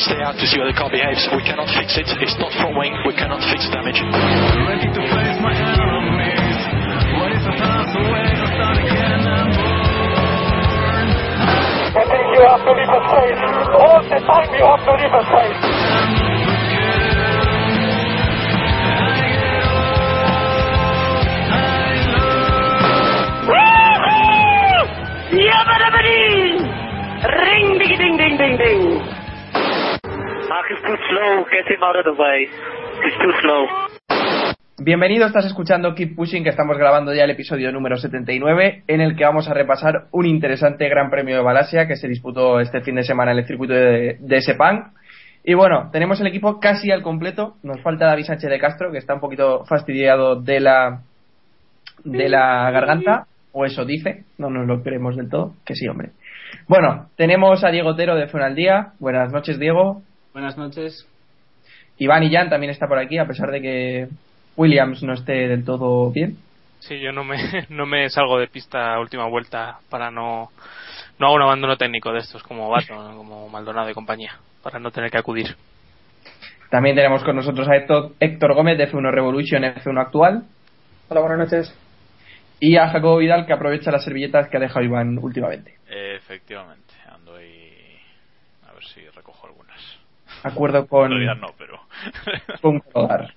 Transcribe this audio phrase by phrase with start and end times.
[0.00, 1.28] Stay out to see how the car behaves.
[1.36, 2.08] We cannot fix it.
[2.24, 2.96] It's not front wing.
[3.04, 4.00] We cannot fix damage.
[4.00, 6.60] Ready to face my enemies?
[7.20, 9.20] What is the time to wait again?
[11.90, 13.40] I think you have to leave a space.
[13.76, 15.60] All the time you have to leave a space.
[27.22, 28.89] Ring ding ding ding ding ding.
[34.78, 39.16] Bienvenido, estás escuchando Keep Pushing, que estamos grabando ya el episodio número 79, en el
[39.16, 42.94] que vamos a repasar un interesante Gran Premio de Malasia que se disputó este fin
[42.94, 44.92] de semana en el circuito de, de Sepang.
[45.42, 47.56] Y bueno, tenemos el equipo casi al completo.
[47.64, 51.00] Nos falta David Sánchez de Castro, que está un poquito fastidiado de la,
[52.04, 56.10] de la garganta, o eso dice, no nos lo creemos del todo, que sí, hombre.
[56.68, 58.92] Bueno, tenemos a Diego Otero de Fuera al Día.
[59.00, 60.02] Buenas noches, Diego.
[60.32, 61.06] Buenas noches.
[61.98, 64.08] Iván Illán también está por aquí, a pesar de que
[64.56, 66.38] Williams no esté del todo bien.
[66.78, 70.50] Sí, yo no me, no me salgo de pista a última vuelta para no.
[71.18, 74.90] No hago un abandono técnico de estos como Baton, como Maldonado y compañía, para no
[74.90, 75.56] tener que acudir.
[76.70, 80.44] También tenemos con nosotros a Héctor, Héctor Gómez de F1 Revolution F1 actual.
[81.08, 81.76] Hola, buenas noches.
[82.60, 85.74] Y a Jacobo Vidal que aprovecha las servilletas que ha dejado Iván últimamente.
[85.88, 87.98] Efectivamente, ando ahí
[88.68, 89.00] a ver si.
[90.42, 91.78] Acuerdo con, no, pero
[92.62, 93.32] con Cologar.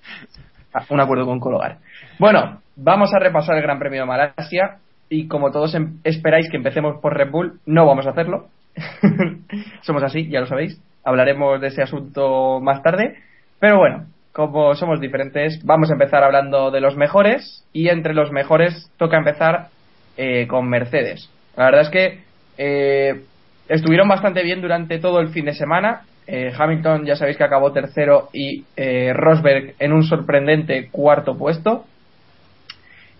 [0.72, 1.78] Ah, Un acuerdo con Cologar.
[2.18, 4.78] Bueno, vamos a repasar el Gran Premio de Malasia.
[5.08, 8.48] Y como todos em- esperáis que empecemos por Red Bull, no vamos a hacerlo.
[9.82, 10.80] somos así, ya lo sabéis.
[11.04, 13.18] Hablaremos de ese asunto más tarde.
[13.60, 17.64] Pero bueno, como somos diferentes, vamos a empezar hablando de los mejores.
[17.72, 19.68] Y entre los mejores toca empezar
[20.16, 21.30] eh, con Mercedes.
[21.56, 22.20] La verdad es que
[22.58, 23.22] eh,
[23.68, 26.02] estuvieron bastante bien durante todo el fin de semana.
[26.26, 31.84] Eh, Hamilton ya sabéis que acabó tercero y eh, Rosberg en un sorprendente cuarto puesto.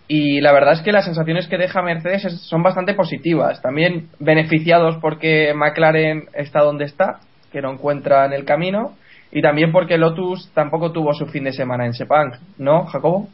[0.07, 3.63] Y la verdad es que las sensaciones que deja Mercedes es- son bastante positivas.
[3.63, 7.21] También beneficiados porque McLaren está donde está,
[7.53, 8.95] que no encuentra en el camino.
[9.33, 13.29] Y también porque Lotus tampoco tuvo su fin de semana en Sepang, ¿no, Jacobo?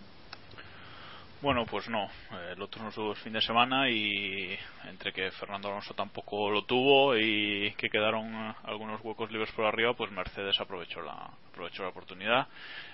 [1.42, 2.08] Bueno, pues no.
[2.50, 4.58] El otro no tuvo el fin de semana y
[4.88, 9.64] entre que Fernando Alonso tampoco lo tuvo y que quedaron eh, algunos huecos libres por
[9.64, 12.46] arriba, pues Mercedes aprovechó la aprovechó la oportunidad.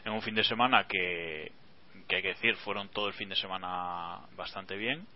[0.05, 1.53] En un fin de semana que
[2.09, 5.07] que hay que decir fueron todo el fin de semana bastante bien.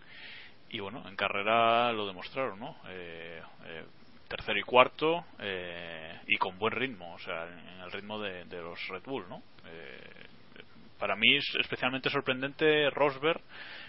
[0.69, 3.85] Y bueno en carrera lo demostraron no Eh, eh,
[4.27, 8.61] tercero y cuarto eh, y con buen ritmo o sea en el ritmo de, de
[8.61, 10.27] los Red Bull no Eh,
[11.01, 13.41] para mí es especialmente sorprendente Rosberg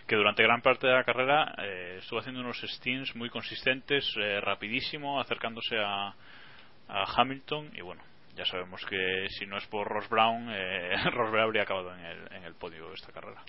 [0.06, 4.40] que durante gran parte de la carrera eh, estuvo haciendo unos stints muy consistentes eh,
[4.40, 6.14] rapidísimo acercándose a,
[6.88, 8.02] a Hamilton y bueno
[8.34, 12.32] ya sabemos que si no es por Ross Brown eh, Rosberg habría acabado en el,
[12.32, 13.42] en el podio de esta carrera.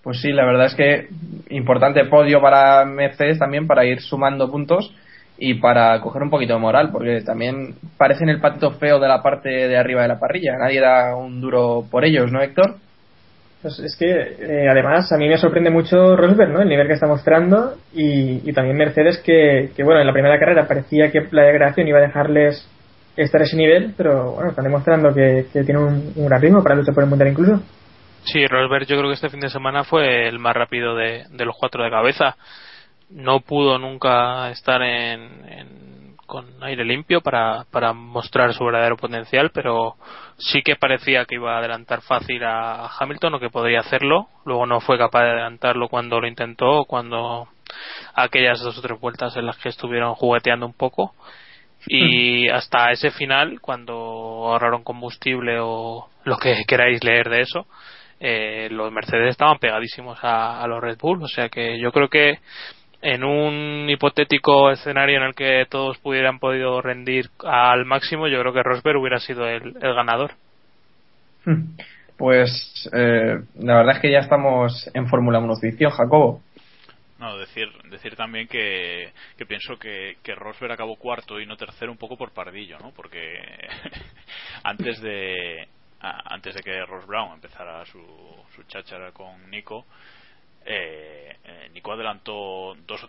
[0.00, 1.08] Pues sí, la verdad es que
[1.50, 4.94] importante podio para Mercedes también para ir sumando puntos
[5.38, 9.22] y para coger un poquito de moral, porque también parecen el patito feo de la
[9.22, 10.56] parte de arriba de la parrilla.
[10.58, 12.76] Nadie da un duro por ellos, ¿no, Héctor?
[13.62, 16.62] Pues es que, eh, además, a mí me sorprende mucho Rosberg, ¿no?
[16.62, 20.38] El nivel que está mostrando y, y también Mercedes, que, que, bueno, en la primera
[20.38, 22.68] carrera parecía que la degradación iba a dejarles
[23.16, 26.62] estar a ese nivel, pero bueno, están demostrando que, que tienen un, un gran ritmo
[26.62, 27.60] para luchar por el mundial incluso.
[28.24, 31.44] Sí, Rosberg yo creo que este fin de semana fue el más rápido de, de
[31.44, 32.36] los cuatro de cabeza.
[33.10, 39.50] No pudo nunca estar en, en- con aire limpio para, para mostrar su verdadero potencial,
[39.50, 39.96] pero
[40.36, 44.28] sí que parecía que iba a adelantar fácil a Hamilton o que podría hacerlo.
[44.44, 47.48] Luego no fue capaz de adelantarlo cuando lo intentó, o cuando
[48.14, 51.14] aquellas dos o tres vueltas en las que estuvieron jugueteando un poco.
[51.86, 57.66] Y hasta ese final, cuando ahorraron combustible o lo que queráis leer de eso,
[58.20, 61.22] eh, los Mercedes estaban pegadísimos a, a los Red Bull.
[61.22, 62.40] O sea que yo creo que
[63.00, 68.52] en un hipotético escenario en el que todos pudieran podido rendir al máximo, yo creo
[68.52, 70.32] que Rosberg hubiera sido el, el ganador.
[72.16, 76.42] Pues eh, la verdad es que ya estamos en Fórmula 1 ficción, Jacobo.
[77.18, 81.90] No, decir, decir también que, que pienso que, que Rosberg acabó cuarto y no tercero
[81.90, 82.92] un poco por pardillo, ¿no?
[82.92, 83.38] Porque
[84.62, 85.68] antes de
[86.00, 88.00] antes de que Ross Brown empezara su,
[88.54, 89.84] su cháchara con Nico,
[90.64, 93.06] eh, eh, Nico adelantó dos,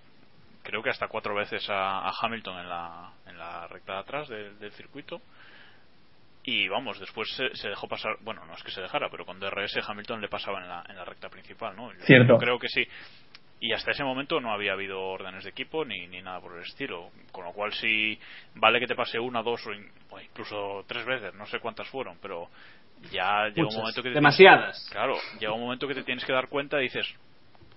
[0.64, 4.28] creo que hasta cuatro veces a, a Hamilton en la, en la recta de atrás
[4.30, 5.22] del, del circuito.
[6.44, 9.40] Y vamos, después se, se dejó pasar, bueno, no es que se dejara, pero con
[9.40, 11.92] DRS Hamilton le pasaba en la, en la recta principal, ¿no?
[11.94, 12.34] Yo- Cierto.
[12.34, 12.88] yo creo que sí.
[13.62, 16.64] Y hasta ese momento no había habido órdenes de equipo ni, ni nada por el
[16.64, 17.12] estilo.
[17.34, 18.18] Con lo cual, si
[18.56, 21.90] vale que te pase una, dos o, in- o incluso tres veces, no sé cuántas
[21.90, 22.48] fueron, pero
[23.12, 24.76] ya llega un momento que te Demasiadas.
[24.78, 27.06] tienes- claro, llega un momento que te tienes que dar cuenta y dices,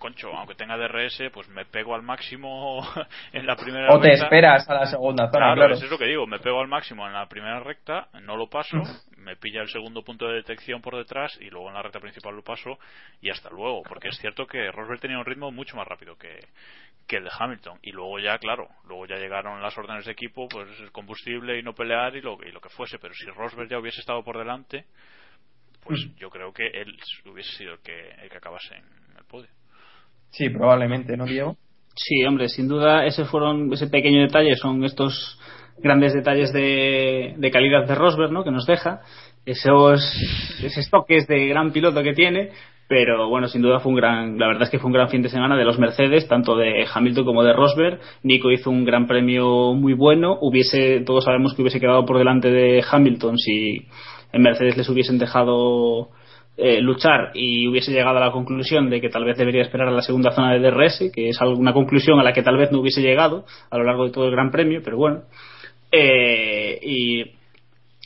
[0.02, 2.80] concho, aunque tenga DRS, pues me pego al máximo
[3.32, 4.24] en la primera O te recta.
[4.24, 5.74] esperas a la segunda zona, Claro, claro.
[5.74, 8.48] eso es lo que digo, me pego al máximo en la primera recta, no lo
[8.48, 8.76] paso,
[9.16, 12.34] me pilla el segundo punto de detección por detrás y luego en la recta principal
[12.34, 12.78] lo paso
[13.20, 16.40] y hasta luego, porque es cierto que Rosberg tenía un ritmo mucho más rápido que,
[17.06, 20.48] que el de Hamilton y luego ya, claro, luego ya llegaron las órdenes de equipo,
[20.48, 23.68] pues el combustible y no pelear y lo, y lo que fuese, pero si Rosberg
[23.68, 24.84] ya hubiese estado por delante,
[25.84, 26.96] pues yo creo que él
[27.26, 29.01] hubiese sido el que, el que acabase en.
[30.32, 31.56] Sí, probablemente, ¿no, Diego?
[31.94, 35.38] Sí, hombre, sin duda ese fueron ese pequeño detalle son estos
[35.78, 38.44] grandes detalles de, de calidad de Rosberg, ¿no?
[38.44, 39.00] Que nos deja
[39.44, 40.00] esos
[40.62, 42.50] esos toques de gran piloto que tiene,
[42.88, 45.22] pero bueno, sin duda fue un gran, la verdad es que fue un gran fin
[45.22, 48.00] de semana de los Mercedes, tanto de Hamilton como de Rosberg.
[48.22, 52.50] Nico hizo un gran premio muy bueno, hubiese todos sabemos que hubiese quedado por delante
[52.50, 53.86] de Hamilton si
[54.32, 56.08] en Mercedes les hubiesen dejado
[56.56, 59.92] eh, luchar y hubiese llegado a la conclusión de que tal vez debería esperar a
[59.92, 62.80] la segunda zona de DRS, que es alguna conclusión a la que tal vez no
[62.80, 65.22] hubiese llegado a lo largo de todo el Gran Premio, pero bueno.
[65.90, 67.24] Eh, y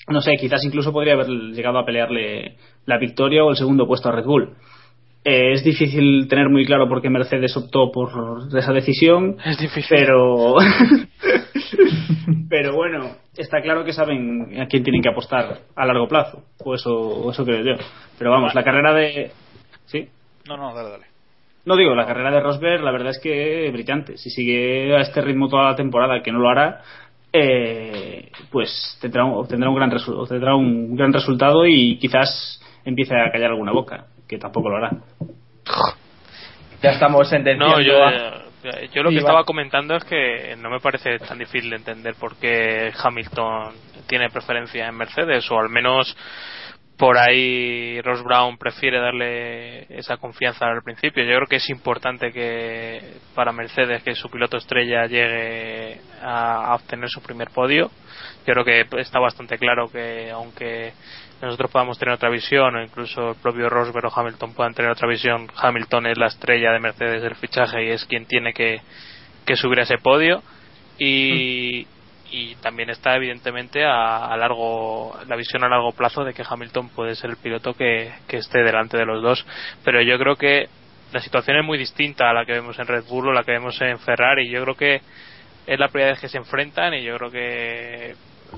[0.08, 4.08] no sé, quizás incluso podría haber llegado a pelearle la victoria o el segundo puesto
[4.08, 4.50] a Red Bull.
[5.24, 8.10] Eh, es difícil tener muy claro por qué Mercedes optó por
[8.56, 9.96] esa decisión, Es difícil.
[9.98, 10.54] pero
[12.58, 16.74] pero bueno, está claro que saben a quién tienen que apostar a largo plazo, o
[16.74, 17.74] eso, o eso creo yo.
[18.18, 19.30] Pero vamos, la carrera de
[19.84, 20.08] sí,
[20.48, 21.04] No, no, dale, dale.
[21.66, 24.16] no digo, la carrera de Rosberg, la verdad es que brillante.
[24.16, 26.80] Si sigue a este ritmo toda la temporada, que no lo hará,
[27.30, 33.14] eh, pues tendrá, un- obtendrá un gran resu- obtendrá un gran resultado y quizás empiece
[33.14, 34.92] a callar alguna boca, que tampoco lo hará.
[36.82, 38.45] Ya estamos sentenciando No, yo, a-
[38.92, 42.36] yo lo que estaba comentando es que no me parece tan difícil de entender por
[42.36, 43.74] qué Hamilton
[44.06, 46.16] tiene preferencia en Mercedes, o al menos
[46.96, 51.24] por ahí Ross Brown prefiere darle esa confianza al principio.
[51.24, 56.74] Yo creo que es importante que para Mercedes que su piloto estrella llegue a, a
[56.74, 57.90] obtener su primer podio.
[58.46, 60.94] Yo creo que está bastante claro que aunque
[61.42, 65.08] nosotros podamos tener otra visión o incluso el propio Rosberg o Hamilton puedan tener otra
[65.08, 68.80] visión, Hamilton es la estrella de Mercedes del fichaje y es quien tiene que,
[69.44, 70.42] que subir a ese podio.
[70.98, 71.86] Y,
[72.30, 76.88] y también está evidentemente a, a largo la visión a largo plazo de que Hamilton
[76.88, 79.46] puede ser el piloto que, que esté delante de los dos.
[79.84, 80.68] Pero yo creo que
[81.12, 83.52] la situación es muy distinta a la que vemos en Red Bull o la que
[83.52, 84.50] vemos en Ferrari.
[84.50, 85.00] Yo creo que
[85.66, 88.14] es la primera vez que se enfrentan y yo creo que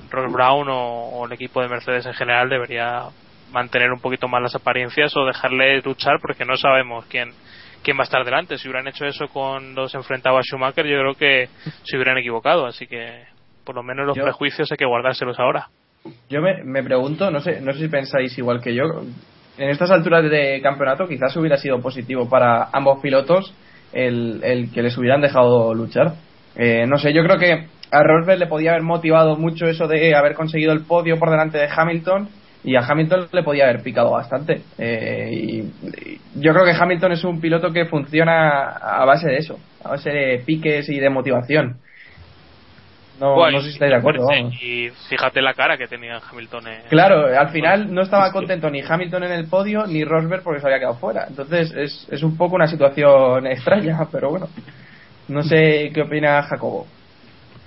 [0.09, 3.03] Ross Brown o, o el equipo de Mercedes en general debería
[3.51, 7.31] mantener un poquito más las apariencias o dejarle luchar porque no sabemos quién
[7.81, 8.57] quién va a estar delante.
[8.57, 11.49] Si hubieran hecho eso cuando se enfrentaba a Schumacher, yo creo que
[11.83, 12.65] se hubieran equivocado.
[12.65, 13.23] Así que
[13.63, 15.69] por lo menos los Yo- prejuicios hay que guardárselos ahora.
[16.29, 18.83] Yo me, me pregunto, no sé, no sé si pensáis igual que yo,
[19.57, 23.53] en estas alturas de campeonato quizás hubiera sido positivo para ambos pilotos
[23.91, 26.13] el, el que les hubieran dejado luchar.
[26.55, 30.15] Eh, no sé, yo creo que a Rosberg le podía haber motivado mucho eso de
[30.15, 32.29] haber conseguido el podio por delante de Hamilton
[32.63, 34.61] y a Hamilton le podía haber picado bastante.
[34.77, 39.37] Eh, y, y yo creo que Hamilton es un piloto que funciona a base de
[39.37, 41.77] eso, a base de piques y de motivación.
[43.19, 44.25] No, Bueno, no sé si estáis de acuerdo.
[44.27, 44.53] vamos.
[44.61, 46.67] Y fíjate la cara que tenía Hamilton.
[46.67, 50.61] en- Claro, al final no estaba contento ni Hamilton en el podio ni Rosberg porque
[50.61, 51.25] se había quedado fuera.
[51.27, 54.47] Entonces es, es un poco una situación extraña, pero bueno.
[55.27, 56.87] No sé qué opina Jacobo.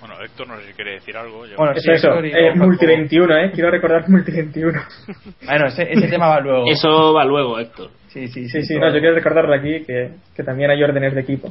[0.02, 1.47] Bueno, Héctor no sé si quiere decir algo.
[1.47, 2.97] yo- Bueno, sí, Eso, Eh, luego Multi Jacobo.
[2.99, 3.50] 21, ¿eh?
[3.54, 4.80] Quiero recordar Multi 21.
[5.47, 6.64] Bueno, ese, ese tema va luego.
[6.71, 7.90] Eso va luego, Héctor.
[8.09, 11.21] Sí, sí, Sí, sí, no, yo quiero recordarlo aquí que, que también hay órdenes de
[11.21, 11.50] equipo.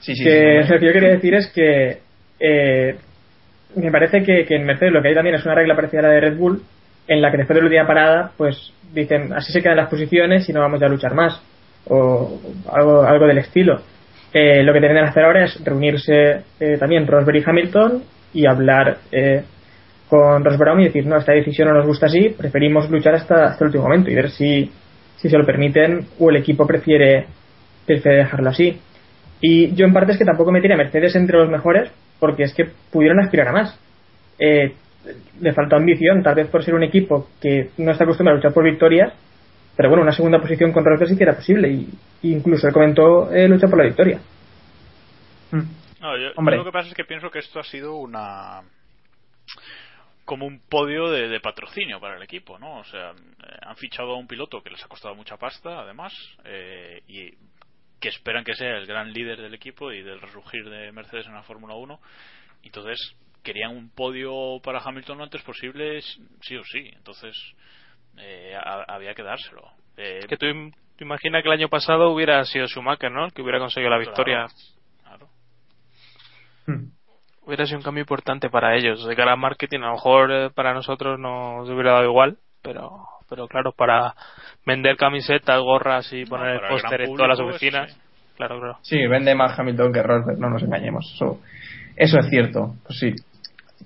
[0.00, 1.98] Sí, sí, que sí, lo que yo quería decir es que
[2.40, 2.96] eh,
[3.74, 6.02] me parece que, que en Mercedes lo que hay también es una regla parecida a
[6.04, 6.62] la de Red Bull,
[7.08, 10.48] en la que después de la última parada, pues dicen, así se quedan las posiciones
[10.48, 11.42] y no vamos a luchar más,
[11.88, 12.40] o
[12.72, 13.82] algo, algo del estilo.
[14.34, 18.96] Eh, lo que que hacer ahora es reunirse eh, también Rosberg y Hamilton y hablar
[19.10, 19.42] eh,
[20.08, 23.64] con Brown y decir, no, esta decisión no nos gusta así, preferimos luchar hasta, hasta
[23.64, 24.70] el último momento y ver si,
[25.16, 27.26] si se lo permiten o el equipo prefiere,
[27.86, 28.78] prefiere dejarlo así.
[29.40, 32.54] Y yo en parte es que tampoco metería a Mercedes entre los mejores porque es
[32.54, 33.80] que pudieron aspirar a más.
[34.38, 34.74] Eh,
[35.40, 38.52] le faltó ambición, tal vez por ser un equipo que no está acostumbrado a luchar
[38.52, 39.12] por victorias,
[39.76, 41.88] pero bueno, una segunda posición con Rosberg sí que era posible y
[42.22, 44.20] y incluso él comentó eh, lucha por la victoria.
[46.00, 46.56] No, yo, yo Hombre.
[46.56, 48.62] lo que pasa es que pienso que esto ha sido una
[50.24, 52.78] como un podio de, de patrocinio para el equipo, ¿no?
[52.78, 56.14] O sea, eh, han fichado a un piloto que les ha costado mucha pasta, además,
[56.44, 57.32] eh, y
[58.00, 61.34] que esperan que sea el gran líder del equipo y del resurgir de Mercedes en
[61.34, 62.00] la Fórmula 1.
[62.62, 62.98] Entonces,
[63.42, 66.88] querían un podio para Hamilton lo antes posible, sí o sí.
[66.94, 67.36] Entonces,
[68.18, 69.62] eh, ha- había que dárselo.
[69.96, 70.46] Eh, Es que tú,
[70.96, 73.26] tú imaginas que el año pasado hubiera sido Schumacher, ¿no?
[73.26, 74.46] El que hubiera conseguido la victoria.
[75.04, 75.28] Claro.
[77.44, 79.04] Hubiera sido un cambio importante para ellos.
[79.06, 82.90] De cara al marketing, a lo mejor eh, para nosotros nos hubiera dado igual, pero
[83.28, 84.14] pero claro, para
[84.66, 87.98] vender camisetas, gorras y poner el póster en todas las oficinas.
[88.36, 88.78] Claro, claro.
[88.82, 91.10] Sí, vende más Hamilton que Rosberg, no nos engañemos.
[91.14, 91.40] Eso,
[91.96, 93.14] eso es cierto, pues sí.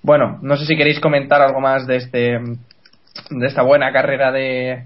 [0.03, 2.41] Bueno, no sé si queréis comentar algo más de este
[3.31, 4.85] de esta buena carrera de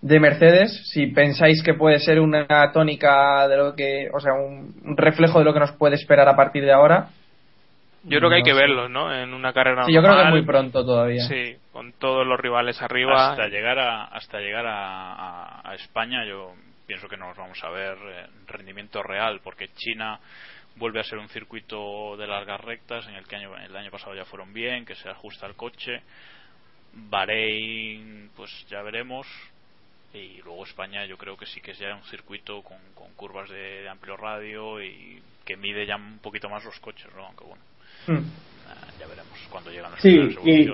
[0.00, 4.74] de Mercedes, si pensáis que puede ser una tónica de lo que, o sea, un,
[4.84, 7.10] un reflejo de lo que nos puede esperar a partir de ahora.
[8.02, 8.56] Yo creo que hay que sé.
[8.58, 9.14] verlos, ¿no?
[9.14, 11.22] En una carrera Sí, yo creo que es muy pronto todavía.
[11.28, 13.30] Sí, con todos los rivales arriba.
[13.30, 16.52] hasta llegar a hasta llegar a, a- a España yo
[16.84, 20.18] pienso que no nos vamos a ver eh, rendimiento real porque China
[20.74, 24.16] vuelve a ser un circuito de largas rectas en el que año, el año pasado
[24.16, 26.00] ya fueron bien que se ajusta el coche
[26.94, 29.26] Bahrein pues ya veremos
[30.14, 33.48] y luego España yo creo que sí que es ya un circuito con, con curvas
[33.48, 37.26] de, de amplio radio y que mide ya un poquito más los coches ¿no?
[37.26, 37.62] aunque bueno
[38.06, 38.14] Hmm.
[38.16, 40.10] eh, ya veremos cuando llegan las Sí,
[40.44, 40.68] y-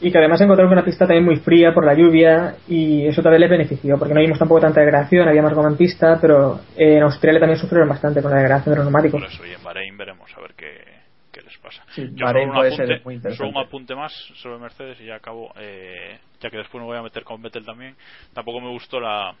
[0.00, 3.40] Y que además encontraron una pista también muy fría por la lluvia y eso también
[3.40, 7.02] les benefició, porque no vimos tampoco tanta degradación, había más goma en pista, pero en
[7.02, 9.20] Australia también sufrieron bastante con la degradación de los neumáticos.
[9.22, 10.84] Por eso, y en Bahrein veremos a ver qué,
[11.32, 11.84] qué les pasa.
[11.94, 13.36] Sí, Yo solo un, puede ser apunte, muy interesante.
[13.50, 15.52] solo un apunte más sobre Mercedes y ya acabo.
[15.56, 17.96] eh, ya que después me voy a meter con Vettel también.
[18.32, 19.34] Tampoco me gustó la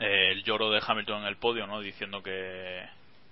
[0.00, 1.80] eh, el lloro de Hamilton en el podio, ¿no?
[1.80, 2.82] Diciendo que,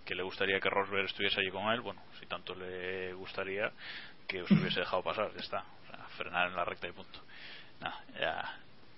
[0.05, 1.81] que le gustaría que Rosberg estuviese allí con él.
[1.81, 3.71] Bueno, si tanto le gustaría
[4.29, 5.59] que os hubiese dejado pasar, ya está.
[5.85, 7.19] O sea, frenar en la recta y punto.
[7.81, 8.45] Nada, ya.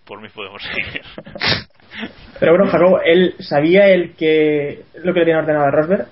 [0.05, 1.03] Por mí podemos seguir.
[2.41, 6.09] Pero bueno, Jacobo, él sabía el que lo que le tenía ordenado a Rosberg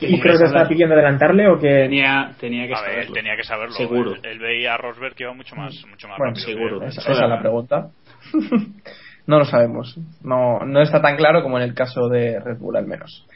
[0.00, 3.14] y creo que estaba pidiendo adelantarle o que Tenía, tenía que A ver, saberlo.
[3.14, 3.74] tenía que saberlo.
[3.74, 4.14] Seguro.
[4.14, 6.46] Él, él veía a Rosberg que iba mucho más, mucho más Bueno, rápido.
[6.46, 6.82] seguro.
[6.86, 7.88] Esa, esa es la pregunta.
[9.26, 9.96] no lo sabemos.
[10.22, 13.26] No, no está tan claro como en el caso de Red Bull, al menos.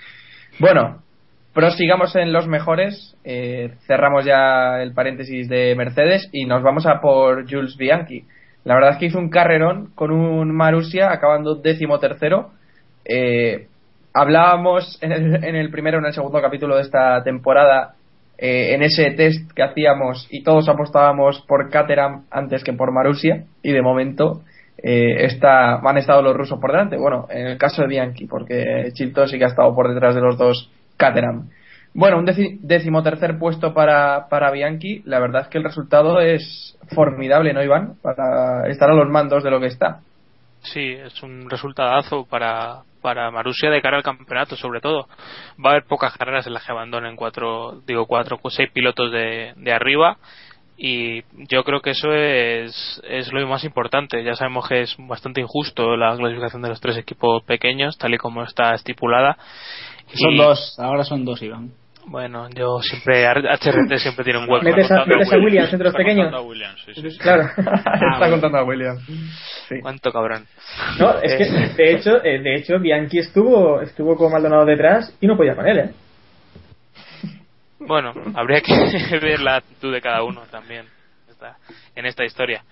[0.59, 1.03] Bueno,
[1.55, 3.17] prosigamos en los mejores.
[3.25, 8.25] Eh, cerramos ya el paréntesis de Mercedes y nos vamos a por Jules Bianchi.
[8.65, 12.51] La verdad es que hizo un carrerón con un Marussia acabando décimo tercero.
[13.05, 13.69] Eh,
[14.17, 17.95] hablábamos en el, en el primero o en el segundo capítulo de esta temporada
[18.39, 23.45] eh, en ese test que hacíamos y todos apostábamos por Caterham antes que por Marussia
[23.63, 24.43] y de momento
[24.79, 26.97] eh, está, han estado los rusos por delante.
[26.97, 30.21] Bueno, en el caso de Bianchi, porque Chilton sí que ha estado por detrás de
[30.21, 31.49] los dos Caterham.
[31.95, 35.03] Bueno, un decimotercer puesto para, para Bianchi.
[35.07, 37.95] La verdad es que el resultado es formidable, ¿no, Iván?
[38.03, 40.01] Para estar a los mandos de lo que está.
[40.61, 45.07] Sí, es un resultadazo para, para Marussia de cara al campeonato, sobre todo.
[45.65, 49.53] Va a haber pocas carreras en las que abandonen cuatro, digo cuatro, seis pilotos de,
[49.55, 50.19] de arriba
[50.77, 54.25] y yo creo que eso es, es lo más importante.
[54.25, 58.19] Ya sabemos que es bastante injusto la clasificación de los tres equipos pequeños, tal y
[58.19, 59.39] como está estipulada.
[60.15, 61.71] Son Y, dos, ahora son dos, Iván.
[62.09, 64.65] Bueno, yo siempre, HRT siempre tiene un hueco.
[64.65, 66.27] Metes a, metes a Williams entre los Está pequeños.
[66.31, 67.19] contando a Williams, sí.
[67.19, 67.43] Claro.
[67.57, 68.97] está contando a William.
[69.69, 69.81] Sí.
[69.83, 70.47] ¿Cuánto cabrón?
[71.01, 71.45] No, es que
[71.83, 75.67] de hecho, eh, de hecho Bianchi estuvo estuvo con Maldonado detrás y no podía con
[75.67, 75.91] él, ¿eh?
[77.81, 78.73] Bueno, habría que
[79.21, 80.87] ver la actitud de cada uno también
[81.29, 81.57] esta-
[81.95, 82.63] en esta historia.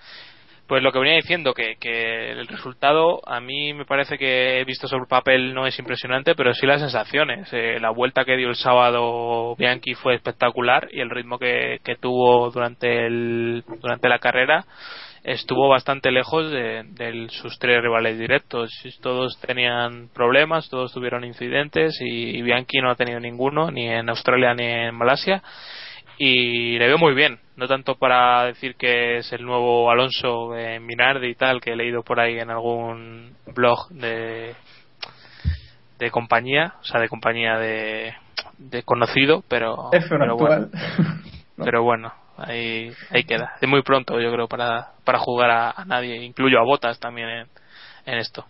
[0.74, 4.64] Pues lo que venía diciendo, que, que el resultado a mí me parece que he
[4.64, 7.48] visto sobre el papel no es impresionante, pero sí las sensaciones.
[7.52, 11.94] Eh, la vuelta que dio el sábado Bianchi fue espectacular y el ritmo que, que
[11.94, 14.64] tuvo durante, el, durante la carrera
[15.22, 18.72] estuvo bastante lejos de, sus tres rivales directos.
[19.00, 24.54] Todos tenían problemas, todos tuvieron incidentes y Bianchi no ha tenido ninguno, ni en Australia
[24.54, 25.40] ni en Malasia.
[26.18, 27.43] y le veo muy bien.
[27.56, 31.76] No tanto para decir que es el nuevo Alonso en Minardi y tal, que he
[31.76, 34.54] leído por ahí en algún blog de,
[35.98, 38.14] de compañía, o sea, de compañía de,
[38.58, 40.68] de conocido, pero, F1 pero bueno,
[41.56, 43.52] pero bueno, ahí, ahí queda.
[43.60, 46.24] Es muy pronto, yo creo, para, para jugar a, a nadie.
[46.24, 47.46] Incluyo a Botas también en,
[48.06, 48.44] en esto.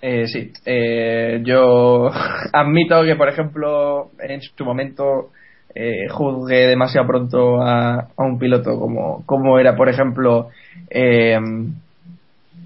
[0.00, 2.10] Eh, sí, eh, yo
[2.52, 5.30] admito que, por ejemplo, en su momento
[5.74, 10.48] eh, juzgué demasiado pronto a, a un piloto como, como era, por ejemplo,
[10.90, 11.38] eh,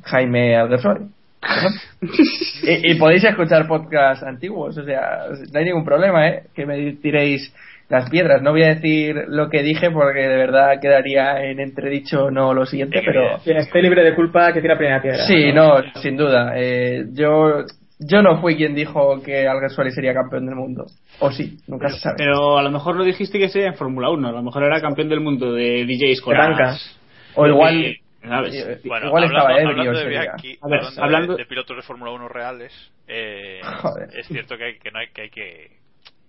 [0.04, 1.06] Jaime Alguersuari.
[2.62, 6.42] y, y podéis escuchar podcasts antiguos, o sea, no hay ningún problema, ¿eh?
[6.54, 7.52] Que me tiréis
[7.88, 8.42] las piedras.
[8.42, 12.66] No voy a decir lo que dije porque de verdad quedaría en entredicho no lo
[12.66, 13.38] siguiente, pero...
[13.44, 15.26] Quien esté libre de culpa que tira primera piedra.
[15.26, 16.52] Sí, no, sin duda.
[16.56, 17.64] Eh, yo
[17.98, 20.84] yo no fui quien dijo que Alguersuari sería campeón del mundo.
[21.20, 22.16] O sí, nunca se sabe.
[22.18, 24.28] Pero a lo mejor lo dijiste que sería en Fórmula 1.
[24.28, 26.98] A lo mejor era campeón del mundo de DJs con Bancas.
[27.34, 27.84] O igual...
[27.84, 28.82] Eh, ¿sabes?
[28.84, 29.68] Bueno, igual hablando, estaba ebrio.
[29.90, 30.30] hablando de A ver,
[30.62, 33.60] hablando, hablando- de, de pilotos de Fórmula 1 reales, eh,
[34.14, 35.70] es cierto que, hay, que no hay que, hay que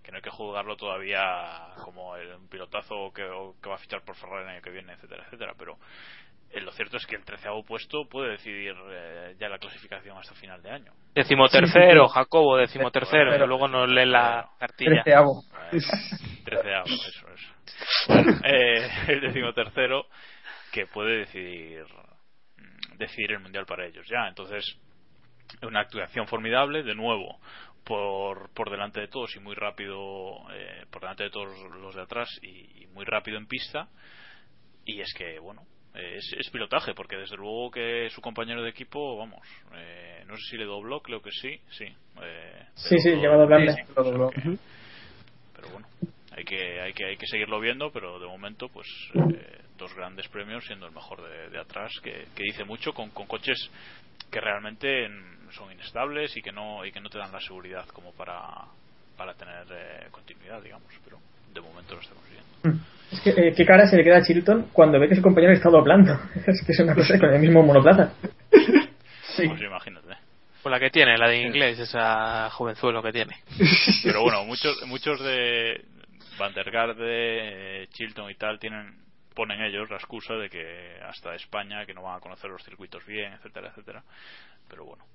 [0.04, 1.26] que no hay que juzgarlo todavía
[1.84, 4.70] como el, un pilotazo que, o que va a fichar por Ferrari el año que
[4.70, 5.54] viene, etcétera, etcétera.
[5.60, 5.76] Pero
[6.52, 10.34] eh, lo cierto es que el treceavo puesto puede decidir eh, ya la clasificación hasta
[10.36, 10.94] final de año.
[11.14, 15.04] Decimotercero, Jacobo, decimotercero, Pero- luego nos lee la cartilla.
[15.04, 15.44] Treceavo.
[16.46, 18.08] Treceavo, eso es.
[18.08, 20.06] Bueno, eh, el decimotercero
[20.72, 21.84] que puede decidir
[22.58, 24.28] mm, decidir el mundial para ellos ya.
[24.28, 24.78] Entonces,
[25.62, 27.40] una actuación formidable, de nuevo,
[27.84, 31.48] por, por delante de todos y muy rápido, eh, por delante de todos
[31.82, 33.88] los de atrás y, y muy rápido en pista.
[34.86, 38.70] Y es que, bueno, eh, es, es pilotaje, porque desde luego que su compañero de
[38.70, 39.42] equipo, vamos,
[39.76, 41.86] eh, no sé si le dobló, creo que sí, sí.
[42.22, 43.74] eh, Sí, sí, pero- lleva a doblarle.
[43.74, 44.44] sí, o sea
[45.56, 45.88] pero bueno
[46.32, 50.28] hay que hay que hay que seguirlo viendo pero de momento pues eh, dos grandes
[50.28, 53.58] premios siendo el mejor de, de atrás que, que dice mucho con, con coches
[54.30, 57.88] que realmente mm, son inestables y que no y que no te dan la seguridad
[57.88, 58.40] como para
[59.18, 61.18] para tener eh, continuidad digamos pero
[61.52, 62.80] de momento lo estamos viendo
[63.12, 65.54] Es que, eh, ¿qué cara se le queda a Chilton cuando ve que su compañero
[65.54, 66.14] está doblando?
[66.48, 68.14] Es que es una cosa con el mismo monoplaza.
[69.36, 69.48] Sí.
[69.48, 70.16] Pues imagínate
[70.64, 73.36] Pues la que tiene, la de inglés, esa jovenzuelo que tiene.
[74.04, 75.86] pero bueno muchos muchos de
[76.38, 78.96] Van der Garde eh, Chilton y tal tienen
[79.34, 83.06] ponen ellos la excusa de que hasta España que no van a conocer los circuitos
[83.06, 84.04] bien etcétera etcétera
[84.68, 85.06] pero bueno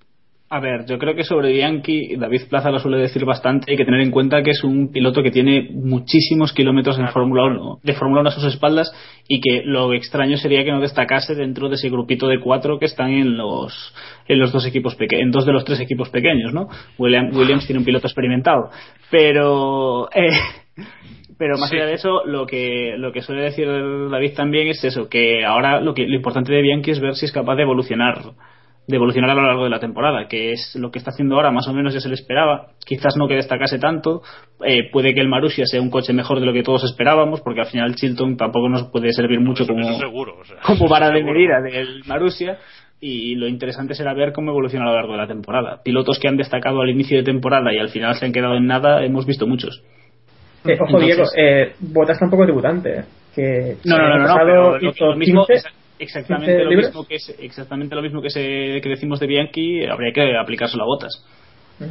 [0.55, 3.87] A ver, yo creo que sobre Bianchi, David Plaza lo suele decir bastante, hay que
[3.87, 7.93] tener en cuenta que es un piloto que tiene muchísimos kilómetros en Fórmula 1, de
[7.95, 8.93] Fórmula 1 a sus espaldas
[9.27, 12.85] y que lo extraño sería que no destacase dentro de ese grupito de cuatro que
[12.85, 13.95] están en los
[14.29, 16.69] en los dos equipos peque en dos de los tres equipos pequeños, ¿no?
[16.99, 18.69] William- Williams tiene un piloto experimentado,
[19.11, 20.29] pero eh,
[21.39, 21.77] pero más Sí.
[21.77, 23.67] allá de eso, lo que, lo que suele decir
[24.11, 27.25] David también es eso, que ahora lo, que, lo importante de Bianchi es ver si
[27.25, 28.19] es capaz de evolucionar,
[28.87, 31.51] de evolucionar a lo largo de la temporada, que es lo que está haciendo ahora,
[31.53, 32.69] más o menos ya se le esperaba.
[32.85, 34.23] Quizás no que destacase tanto,
[34.65, 37.61] eh, puede que el Marussia sea un coche mejor de lo que todos esperábamos, porque
[37.61, 41.23] al final Chilton tampoco nos puede servir mucho como, seguro, o sea, como vara de
[41.23, 42.59] medida del Marussia.
[43.05, 45.81] Y lo interesante será ver cómo evoluciona a lo largo de la temporada.
[45.83, 48.67] Pilotos que han destacado al inicio de temporada y al final se han quedado en
[48.67, 49.83] nada, hemos visto muchos.
[50.65, 52.99] Eh, ojo, Entonces- Diego, eh, Botas tampoco es debutante.
[53.01, 56.57] eh, Que No, no, el no, no, pero lo, hizo lo mismo, 15, exa- exactamente
[56.57, 60.13] 15 lo mismo que es, exactamente lo mismo que se que decimos de Bianchi, habría
[60.13, 61.25] que aplicárselo a botas.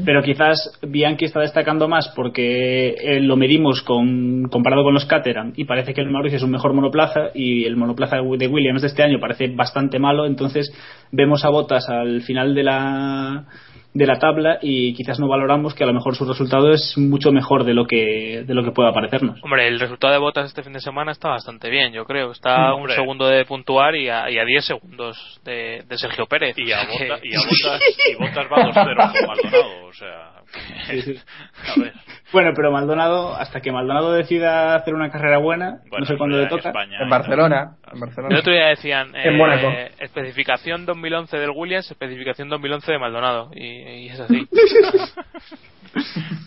[0.06, 5.52] Pero quizás Bianchi está destacando más porque eh, lo medimos con, comparado con los Caterham
[5.56, 8.88] y parece que el Mauricio es un mejor monoplaza y el monoplaza de Williams de
[8.88, 10.72] este año parece bastante malo, entonces
[11.12, 13.46] vemos a Botas al final de la
[13.94, 17.32] de la tabla y quizás no valoramos que a lo mejor su resultado es mucho
[17.34, 19.40] mejor de lo que de lo que pueda parecernos.
[19.44, 22.32] Hombre, el resultado de botas este fin de semana está bastante bien, yo creo.
[22.32, 22.96] Está a un Hombre.
[22.96, 26.56] segundo de puntuar y a, y a 10 segundos de, de Sergio Pérez.
[26.58, 29.86] y a, O sea Bota- que- y a Botas y Botas va 2-0 con Maldonado
[29.88, 30.41] o sea
[30.88, 31.94] a ver
[32.34, 36.38] Bueno, pero Maldonado, hasta que Maldonado decida hacer una carrera buena, Bueno, no sé cuándo
[36.38, 36.70] le en toca.
[36.70, 37.76] España, En Barcelona.
[37.88, 38.40] En El Barcelona.
[38.40, 39.68] otro día decían En eh, Mónaco.
[40.00, 43.52] especificación 2011 del Williams, especificación 2011 de Maldonado.
[43.54, 44.48] Y, y es así.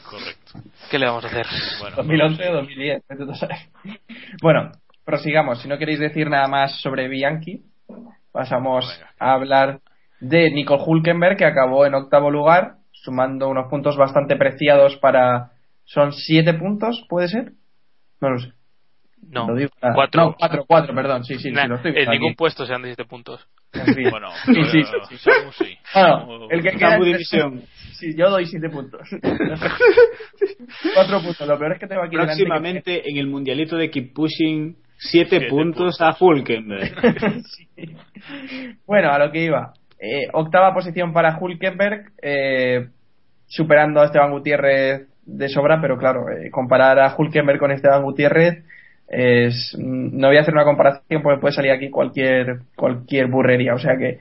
[0.09, 0.53] correcto
[0.91, 1.47] ¿Qué le vamos a hacer?
[1.81, 3.03] bueno 2011 o 2010.
[3.09, 3.57] vete tú a saber.
[4.43, 4.71] Bueno,
[5.05, 5.61] prosigamos.
[5.61, 7.63] Si no queréis decir nada más sobre Bianchi,
[8.33, 9.11] pasamos Venga.
[9.19, 9.81] a hablar
[10.21, 15.51] de Nico Hulkenberg, que acabó en octavo lugar, sumando unos puntos bastante preciados para.
[15.85, 17.05] ¿Son siete puntos?
[17.09, 17.53] ¿Puede ser?
[18.21, 18.53] No lo sé.
[19.31, 19.71] No, Lo digo.
[19.83, 20.23] Ah, cuatro.
[20.23, 21.25] No, cuatro, cuatro, perdón.
[21.25, 22.37] Sí, sí, Nah, sí, lo estoy en ningún aquí.
[22.37, 23.47] puesto puesto sean 17 puntos.
[23.73, 24.09] En fin.
[24.11, 25.17] Bueno, Sí, sí, sí.
[25.19, 25.79] Samu sí.
[25.95, 27.63] Bueno, el que queda Samu División.
[27.95, 29.09] Sí, yo doy 7 puntos.
[30.95, 31.47] 4 puntos.
[31.49, 34.77] Lo peor es que tengo aquí delante que- Próximamente en el mundialito de Keep Pushing,
[34.99, 37.43] 7 Siete puntos a Hulkenberg.
[37.47, 37.69] Sí.
[38.87, 39.73] Bueno, a lo que iba.
[40.07, 42.89] Eh, octava posición para Hulkenberg, eh,
[43.47, 48.63] superando a Esteban Gutiérrez de sobra, pero claro, eh, comparar a Hulkenberg con Esteban Gutiérrez
[49.09, 53.73] es, mm, no voy a hacer una comparación porque puede salir aquí cualquier cualquier burrería,
[53.73, 54.19] o sea que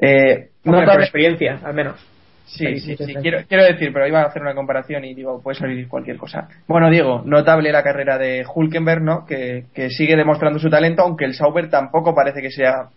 [0.00, 2.00] eh, Hombre, por experiencia, al menos.
[2.46, 2.90] Sí, sí, sí.
[2.92, 3.20] diferencia.
[3.20, 6.48] Quiero, quiero decir, pero iba a hacer una comparación y digo, puede salir cualquier cosa.
[6.66, 9.26] Bueno, Diego, notable la carrera de Hulkenberg, ¿no?
[9.26, 12.88] Que, que sigue demostrando su talento, aunque el Sauber tampoco parece que sea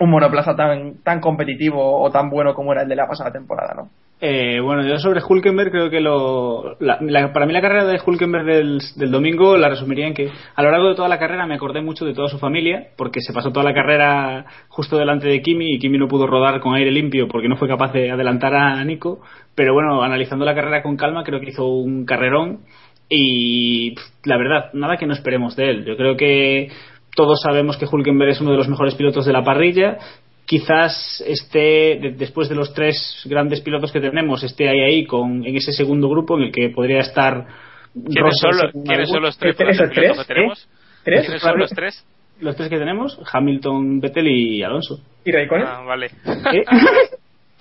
[0.00, 3.74] un monoplaza tan, tan competitivo o tan bueno como era el de la pasada temporada,
[3.74, 3.88] ¿no?
[4.24, 8.44] Eh, bueno, yo sobre Hulkenberg creo que lo, la- para mí la carrera de Hulkenberg
[8.44, 11.56] del, del domingo la resumiría en que a lo largo de toda la carrera me
[11.56, 15.42] acordé mucho de toda su familia porque se pasó toda la carrera justo delante de
[15.42, 18.54] Kimi y Kimi no pudo rodar con aire limpio porque no fue capaz de adelantar
[18.54, 19.20] a Nico.
[19.56, 22.60] Pero bueno, analizando la carrera con calma creo que hizo un carrerón
[23.08, 25.84] y la verdad, nada que no esperemos de él.
[25.84, 26.70] Yo creo que
[27.14, 29.98] todos sabemos que Hulkenberg es uno de los mejores pilotos de la parrilla.
[30.46, 35.44] Quizás esté, de- después de los tres grandes pilotos que tenemos, esté ahí, ahí con,
[35.46, 37.46] en ese segundo grupo en el que podría estar.
[37.94, 40.26] ¿Quiénes son, los, ¿quiénes son los tres ¿Tres o pilotos que tres?
[40.26, 40.68] tenemos?
[41.04, 41.24] ¿Tres?
[41.26, 42.06] ¿Quiénes son los tres?
[42.40, 44.98] Los tres que tenemos, Hamilton, Vettel y Alonso.
[45.24, 45.66] ¿Y Raikkonen?
[45.66, 46.06] Ah, vale.
[46.06, 46.64] ¿Eh?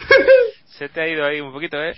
[0.65, 1.93] Se te ha ido ahí un poquito, ¿eh?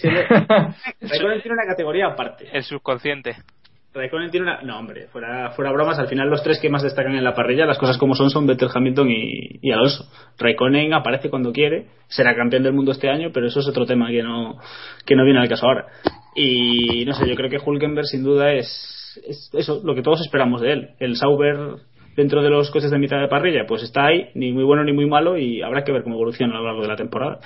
[0.02, 2.48] Raikkonen tiene una categoría aparte.
[2.52, 3.36] El subconsciente.
[3.94, 4.62] Raikkonen tiene una.
[4.62, 7.66] No, hombre, fuera, fuera bromas, al final los tres que más destacan en la parrilla,
[7.66, 10.04] las cosas como son, son Vettel, Hamilton y, Alonso.
[10.38, 14.08] Raikkonen aparece cuando quiere, será campeón del mundo este año, pero eso es otro tema
[14.10, 14.58] que no,
[15.06, 15.86] que no viene al caso ahora.
[16.34, 20.20] Y no sé, yo creo que Hulkenberg sin duda es, es eso, lo que todos
[20.20, 20.90] esperamos de él.
[21.00, 21.56] El Sauber
[22.14, 24.92] dentro de los coches de mitad de parrilla, pues está ahí, ni muy bueno ni
[24.92, 27.38] muy malo, y habrá que ver cómo evoluciona a lo largo de la temporada.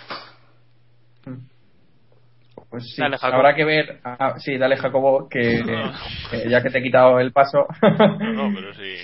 [2.73, 4.01] Pues sí, Dale, habrá que ver.
[4.03, 5.63] ah, sí, dale, Jacobo, que,
[6.49, 7.67] ya que te he quitado el paso.
[7.83, 8.97] No, pero sí.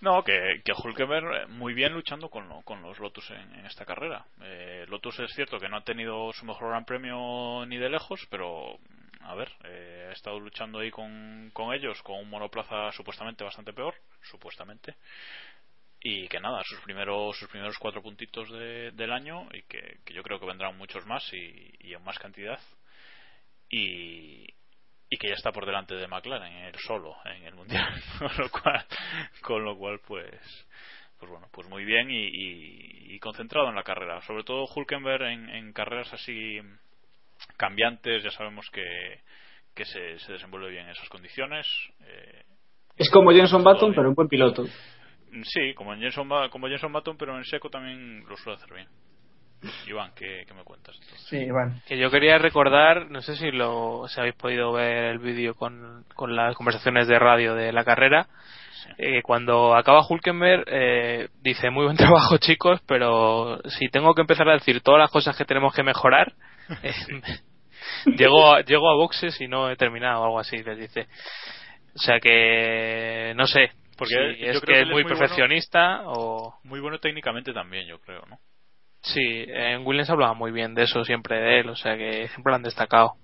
[0.00, 3.66] No, que, que Hulkenberg eh, muy bien luchando con, lo- con los Lotus en, en
[3.66, 4.24] esta carrera.
[4.40, 8.26] Eh, Lotus es cierto que no ha tenido su mejor gran premio ni de lejos,
[8.30, 8.78] pero
[9.22, 13.72] a ver, eh, ha estado luchando ahí con, con ellos, con un monoplaza supuestamente bastante
[13.74, 14.94] peor, supuestamente.
[16.02, 20.14] Y que nada, sus primeros, sus primeros cuatro puntitos de- del año y que, que
[20.14, 22.58] yo creo que vendrán muchos más y, y en más cantidad.
[23.68, 24.46] Y,
[25.08, 28.50] y que ya está por delante de McLaren él solo en el mundial con lo
[28.50, 28.84] cual
[29.42, 30.66] con lo cual pues
[31.18, 35.22] pues bueno pues muy bien y, y- y concentrado en la carrera sobre todo Hulkenberg
[35.22, 36.58] en, en carreras así
[37.56, 39.20] cambiantes ya sabemos que
[39.74, 41.66] que se, se desenvuelve bien en esas condiciones
[42.00, 42.42] eh,
[42.96, 44.64] Es como Jenson Button, pero un buen piloto.
[45.44, 48.88] Sí como en Jenson como Jenson Button pero en seco también lo suele hacer bien
[49.86, 51.26] Iván ¿qué, qué me cuentas entonces?
[51.28, 51.82] sí, Iván.
[51.86, 56.04] Que yo quería recordar, no sé si lo si habéis podido ver el vídeo con,
[56.14, 58.26] con las conversaciones de radio de la carrera.
[58.96, 64.48] eh, cuando acaba Hulkenberg, eh, dice: Muy buen trabajo, chicos, pero si tengo que empezar
[64.48, 66.32] a decir todas las cosas que tenemos que mejorar,
[66.82, 66.94] eh,
[68.16, 71.06] llego, a, llego a boxes y no he terminado, o algo así, les dice.
[71.94, 75.18] O sea que, no sé, Porque yo es creo que que es muy muy bueno.
[75.18, 76.54] perfeccionista o.
[76.64, 78.38] muy bueno técnicamente también yo creo ¿no?
[79.02, 82.50] Sí, en Williams hablaba muy bien de eso siempre de él, o sea que siempre
[82.50, 83.14] lo han destacado.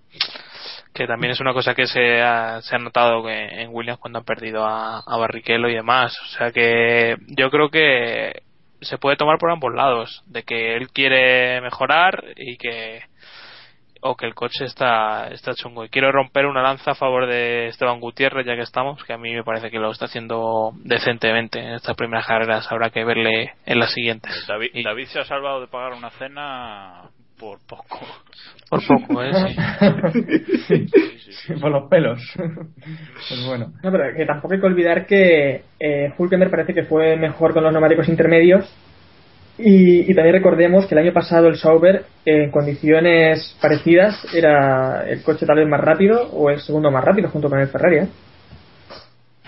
[0.94, 4.18] Que también es una cosa que se ha, se ha notado que en Williams cuando
[4.20, 6.16] han perdido a, a Barrichello y demás.
[6.22, 8.42] O sea que yo creo que
[8.80, 13.02] se puede tomar por ambos lados, de que él quiere mejorar y que
[14.08, 15.84] o que el coche está, está chungo.
[15.84, 19.18] Y quiero romper una lanza a favor de Esteban Gutiérrez, ya que estamos, que a
[19.18, 22.70] mí me parece que lo está haciendo decentemente en estas primeras carreras.
[22.70, 24.32] Habrá que verle en las siguientes.
[24.48, 27.02] David, Y- David se ha salvado de pagar una cena
[27.38, 28.00] por poco
[28.70, 29.30] Por poco, ¿eh?
[30.66, 31.52] Sí.
[31.60, 32.20] Por los pelos.
[32.36, 33.72] pues bueno.
[33.82, 37.62] No, pero que tampoco hay que olvidar que eh, Hulkenberg parece que fue mejor con
[37.62, 38.64] los neumáticos intermedios.
[39.58, 45.22] Y, y también recordemos que el año pasado el Sauber, en condiciones parecidas, era el
[45.22, 47.96] coche tal vez más rápido o el segundo más rápido junto con el Ferrari.
[47.96, 48.08] ¿eh?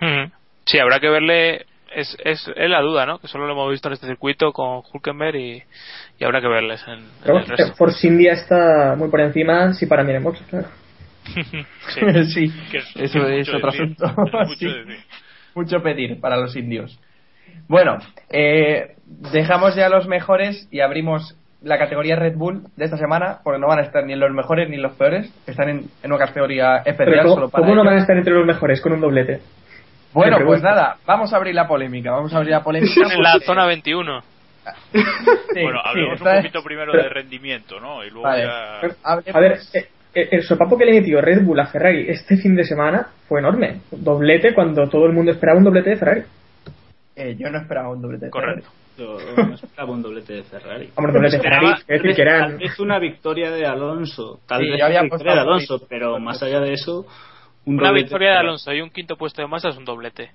[0.00, 0.32] Ujú.
[0.64, 1.66] Sí, habrá que verle.
[1.94, 3.18] Es, es, es la duda, ¿no?
[3.18, 5.62] Que solo lo hemos visto en este circuito con Hulkenberg y,
[6.18, 7.74] y habrá que verles en, en Pero el resto.
[7.76, 10.68] Force India está muy por encima, si para mí en boxes, claro.
[12.24, 12.48] Sí.
[12.48, 14.06] sí, Que es- eso que es otro asunto.
[14.16, 14.68] Mucho Sí.
[15.54, 16.98] Mucho pedir para los indios.
[17.68, 17.98] Bueno,
[18.30, 18.96] eh,
[19.32, 23.66] dejamos ya los mejores y abrimos la categoría Red Bull de esta semana, porque no
[23.66, 27.24] van a estar ni los mejores ni los peores, están en, en una categoría especial
[27.24, 29.40] ¿cómo, solo para cómo no van a estar entre los mejores con un doblete?
[30.12, 32.92] Bueno, pues nada, vamos a abrir la polémica, vamos a abrir la polémica.
[32.94, 34.22] Están en la zona 21.
[34.92, 38.04] Sí, bueno, hablemos un poquito primero pero- de rendimiento, ¿no?
[38.04, 38.44] Y luego Vale.
[38.44, 38.78] ya...
[38.80, 42.36] Pues, A ver, eh, eh, el sopapo que le metió Red Bull a Ferrari este
[42.36, 43.80] fin de semana fue enorme.
[43.90, 46.22] Doblete cuando todo el mundo esperaba un doblete de Ferrari.
[47.18, 48.26] Eh, yo no esperaba un doblete.
[48.26, 48.68] de Correcto.
[48.96, 50.90] Yo no esperaba un doblete de Ferrari.
[50.96, 52.58] Hombre, doblete de Ferrari, Esperaba, es decir, que tal eran...
[52.58, 54.40] vez una victoria de Alonso.
[54.46, 57.06] Tal Sí, vez yo había una victoria de Alonso, pero más allá de eso,
[57.66, 58.36] un Una victoria de.
[58.38, 60.30] Alonso y un quinto puesto de masa es un doblete.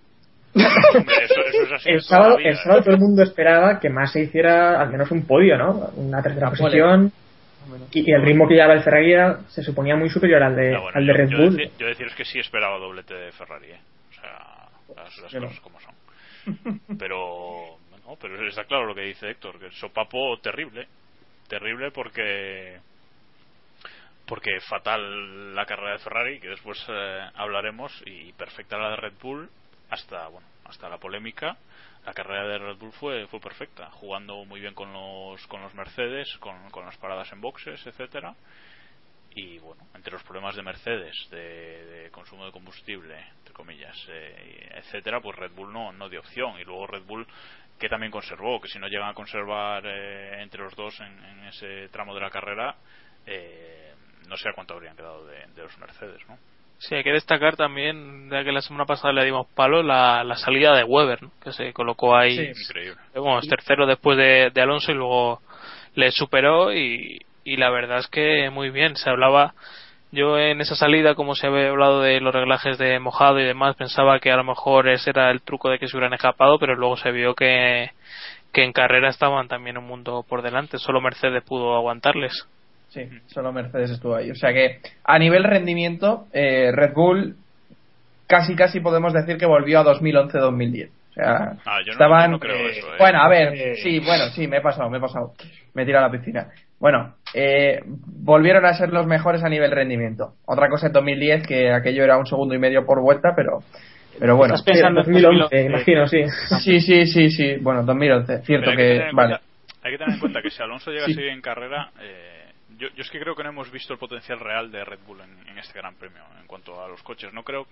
[0.55, 1.89] Hombre, eso, eso es así.
[1.89, 5.09] El sábado, vida, el sábado todo el mundo esperaba que más se hiciera al menos
[5.11, 5.89] un podio, ¿no?
[5.95, 7.11] Una tercera posición.
[7.91, 10.77] Y, y el ritmo que llevaba el Ferrari era- se suponía muy superior al de,
[10.77, 11.69] bueno, al de yo- Red yo, Bull.
[11.79, 13.79] yo deciros que sí esperaba doblete de Ferrari, ¿eh?
[14.11, 15.93] O sea, las, cosas como son.
[16.99, 20.87] Pero, no, pero está claro lo que dice Héctor, que el sopapo terrible.
[21.47, 22.79] Terrible porque
[24.25, 29.13] porque fatal la carrera de Ferrari, que después eh, hablaremos, y perfecta la de Red
[29.21, 29.49] Bull
[29.89, 31.57] hasta bueno hasta la polémica.
[32.05, 35.73] La carrera de Red Bull fue fue perfecta, jugando muy bien con los con los
[35.73, 38.35] Mercedes, con, con las paradas en boxes, etcétera
[39.35, 44.69] y bueno, entre los problemas de Mercedes, de, de consumo de combustible, entre comillas, eh,
[44.75, 46.59] etcétera, pues Red Bull no, no dio opción.
[46.59, 47.25] Y luego Red Bull,
[47.79, 51.45] que también conservó, que si no llegan a conservar eh, entre los dos en, en
[51.45, 52.75] ese tramo de la carrera,
[53.25, 53.93] eh,
[54.27, 56.37] no sé a cuánto habrían quedado de, de los Mercedes, ¿no?
[56.77, 60.35] Sí, hay que destacar también, ya que la semana pasada le dimos palo, la, la
[60.35, 61.31] salida de Weber, ¿no?
[61.41, 62.35] que se colocó ahí.
[62.53, 62.61] Sí.
[62.63, 62.99] Increíble.
[63.15, 65.41] Bueno, es tercero después de, de Alonso y luego
[65.95, 68.95] le superó y, y la verdad es que muy bien.
[68.95, 69.53] Se hablaba,
[70.11, 73.75] yo en esa salida, como se había hablado de los reglajes de mojado y demás,
[73.75, 76.75] pensaba que a lo mejor ese era el truco de que se hubieran escapado, pero
[76.75, 77.91] luego se vio que,
[78.51, 80.77] que en carrera estaban también un mundo por delante.
[80.77, 82.47] Solo Mercedes pudo aguantarles.
[82.89, 84.29] Sí, solo Mercedes estuvo ahí.
[84.29, 87.35] O sea que a nivel rendimiento, eh, Red Bull
[88.27, 90.89] casi casi podemos decir que volvió a 2011-2010.
[91.09, 92.25] O sea, Ah, yo no- estaban.
[92.25, 92.97] yo no creo eso, ¿eh?
[92.97, 93.75] Bueno, a ver, Eh.
[93.75, 95.33] sí, bueno, sí, me he pasado, me he pasado.
[95.73, 96.47] Me he tirado a la piscina.
[96.83, 100.33] Bueno, eh, volvieron a ser los mejores a nivel rendimiento.
[100.45, 103.59] Otra cosa en 2010 que aquello era un segundo y medio por vuelta, pero,
[104.19, 104.55] pero bueno.
[104.55, 106.23] Estás pensando en 2011, imagino, sí.
[106.61, 107.55] Sí, sí, sí, sí.
[107.61, 109.13] Bueno, 2011, cierto que vale.
[109.13, 109.41] cuenta,
[109.81, 111.13] hay que tener en cuenta que si Alonso llega Sí.
[111.13, 112.32] así en carrera, eh,
[112.77, 115.21] yo, yo es que creo que no hemos visto el potencial real de Red Bull
[115.21, 117.33] en, en este Gran Premio en cuanto a los coches.
[117.33, 117.67] No creo,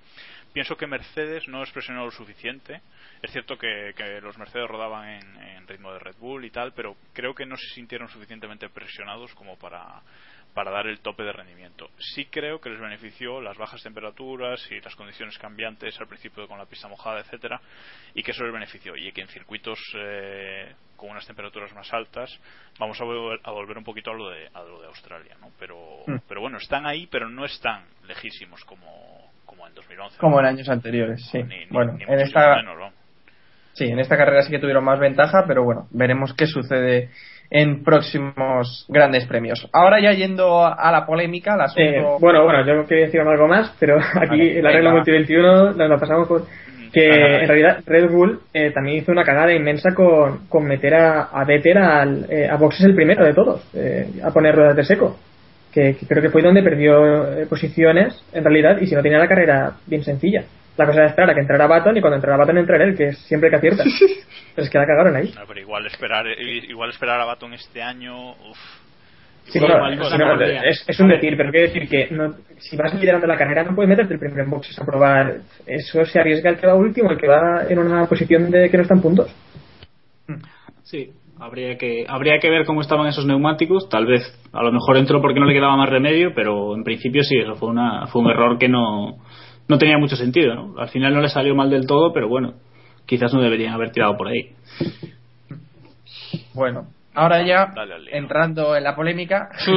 [0.53, 2.81] pienso que Mercedes no es presionado lo suficiente.
[3.21, 6.73] Es cierto que, que los Mercedes rodaban en, en ritmo de Red Bull y tal,
[6.73, 10.01] pero creo que no se sintieron suficientemente presionados como para
[10.53, 11.89] para dar el tope de rendimiento.
[11.97, 16.57] Sí creo que les benefició las bajas temperaturas y las condiciones cambiantes al principio con
[16.57, 17.61] la pista mojada, etcétera,
[18.13, 22.29] y que eso les benefició y que en circuitos eh, con unas temperaturas más altas
[22.77, 25.49] vamos a volver, a volver un poquito a lo de a lo de Australia, ¿no?
[25.57, 26.17] Pero Mm.
[26.27, 30.17] pero bueno, están ahí, pero no están lejísimos como como en 2011.
[30.17, 30.39] Como ¿no?
[30.41, 31.41] en años anteriores, sí.
[31.43, 32.93] Ni- ni- bueno, ni en esta, menos, vamos.
[33.73, 37.09] Sí, en esta carrera sí que tuvieron más ventaja, pero bueno, veremos qué sucede
[37.51, 39.67] en próximos grandes premios.
[39.73, 41.81] Ahora ya yendo a la polémica, al asunto...
[41.81, 44.93] Eh, bueno, bueno, yo quería decir algo más, pero aquí Vale, en la regla venga.
[44.93, 46.43] multi 21 la, la pasamos por
[46.93, 47.41] que Ajá.
[47.43, 51.45] en realidad Red Bull eh, también hizo una cagada inmensa con, con meter a, a
[51.45, 55.17] Vettel al, eh, a boxes el primero de todos, eh, a poner ruedas de seco.
[55.73, 59.19] Que, que creo que fue donde perdió eh, posiciones en realidad y si no tenía
[59.19, 60.43] la carrera bien sencilla.
[60.77, 63.09] La cosa era esperar a que entrara Baton y cuando entrara Baton entrar él, que
[63.09, 63.83] es siempre que acierta.
[64.55, 65.31] Pero es que la cagaron ahí.
[65.35, 68.57] No, pero igual esperar igual esperar a Baton este año, uf,
[69.45, 73.37] Sí, bueno, no es, un decir, pero quiero decir que no- si vas liderando la
[73.37, 75.39] carrera no puedes meterte el primero en boxes a probar.
[75.65, 78.77] Eso se arriesga el que va último, el que va en una posición de que
[78.77, 79.33] no están puntos.
[80.83, 83.89] Sí, habría que, habría que ver cómo estaban esos neumáticos.
[83.89, 84.21] Tal vez,
[84.53, 87.55] a lo mejor entró porque no le quedaba más remedio, pero en principio sí, eso
[87.55, 89.17] fue, una, fue un error que no,
[89.71, 90.53] no tenía mucho sentido.
[90.53, 90.75] ¿no?
[90.77, 92.55] Al final no le salió mal del todo, pero bueno,
[93.05, 94.51] quizás no deberían haber tirado por ahí.
[96.53, 97.73] Bueno, ahora ya,
[98.11, 99.49] entrando en la polémica...
[99.57, 99.71] Sí,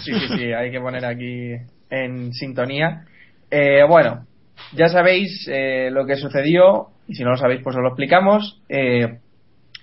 [0.00, 1.52] sí, sí, hay que poner aquí
[1.88, 3.04] en sintonía.
[3.50, 4.26] Eh, bueno,
[4.72, 8.60] ya sabéis eh, lo que sucedió, y si no lo sabéis, pues os lo explicamos.
[8.68, 9.20] Eh,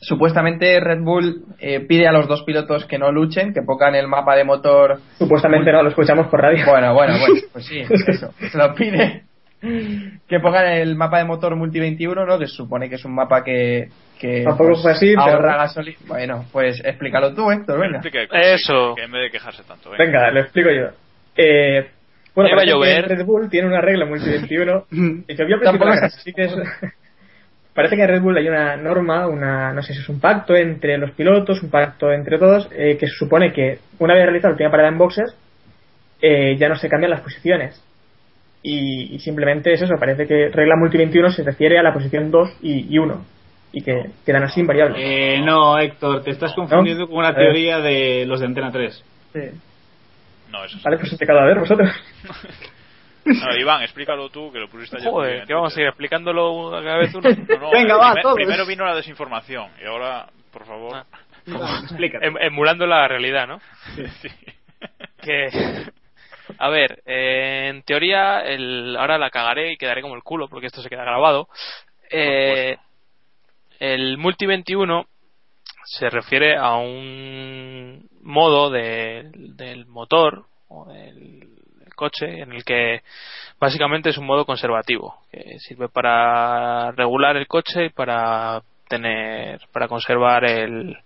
[0.04, 4.08] supuestamente Red Bull eh, pide a los dos pilotos que no luchen, que pongan el
[4.08, 5.00] mapa de motor.
[5.18, 6.66] Supuestamente no, lo escuchamos por radio.
[6.66, 9.24] Bueno, bueno, bueno, pues sí, eso, se lo pide.
[10.28, 12.38] Que pongan el mapa de motor Multi 21, ¿no?
[12.38, 13.88] Que se supone que es un mapa que,
[14.20, 15.98] que Tampoco pues, fue así, pero- ahorra gasolina.
[16.06, 18.00] Bueno, pues explícalo tú, Héctor, venga.
[18.00, 18.94] Explica que- Eso.
[18.96, 19.90] que en vez de quejarse tanto.
[19.92, 20.04] venga.
[20.04, 20.88] Venga, lo explico yo.
[21.38, 21.88] Eh,
[22.36, 23.08] bueno, a llover.
[23.08, 24.86] Red Bull tiene una regla multi 21
[25.28, 26.56] y que voy a así que es-
[27.74, 30.56] Parece que en Red Bull hay una norma, una no sé si es un pacto
[30.56, 34.50] entre los pilotos, un pacto entre todos, eh, que se supone que una vez realizada
[34.50, 35.36] la última parada en boxes,
[36.22, 37.84] eh, ya no se cambian las posiciones.
[38.62, 42.32] Y, y simplemente es eso, parece que regla multi 21 se refiere a la posición
[42.32, 43.26] 2 y, y 1.
[43.74, 44.98] y que quedan así invariables.
[45.04, 49.04] Eh, no, Héctor, te estás confundiendo con una teoría de los de Antena 3.
[49.34, 49.40] Sí.
[50.52, 50.84] No, eso es.
[50.84, 51.90] Vale, pues te a ver vosotros.
[53.26, 55.06] No, Iván, explícalo tú, que lo pusiste ayer.
[55.06, 57.30] bien Joder, que vamos a ir explicándolo cada vez uno.
[57.48, 58.36] No, no, Venga, va, todos.
[58.36, 60.96] Primero vino la desinformación y ahora, por favor.
[60.96, 61.06] Ah.
[62.22, 63.60] Em- emulando la realidad, ¿no?
[64.22, 64.30] Sí.
[65.22, 65.48] que
[66.58, 70.68] a ver eh, en teoría el, ahora la cagaré y quedaré como el culo porque
[70.68, 71.48] esto se queda grabado
[72.12, 72.78] Eh,
[73.80, 75.06] el multi 21
[75.86, 81.53] se refiere a un modo de- del motor o del
[81.94, 83.02] coche en el que
[83.60, 89.88] básicamente es un modo conservativo que sirve para regular el coche y para tener para
[89.88, 90.98] conservar el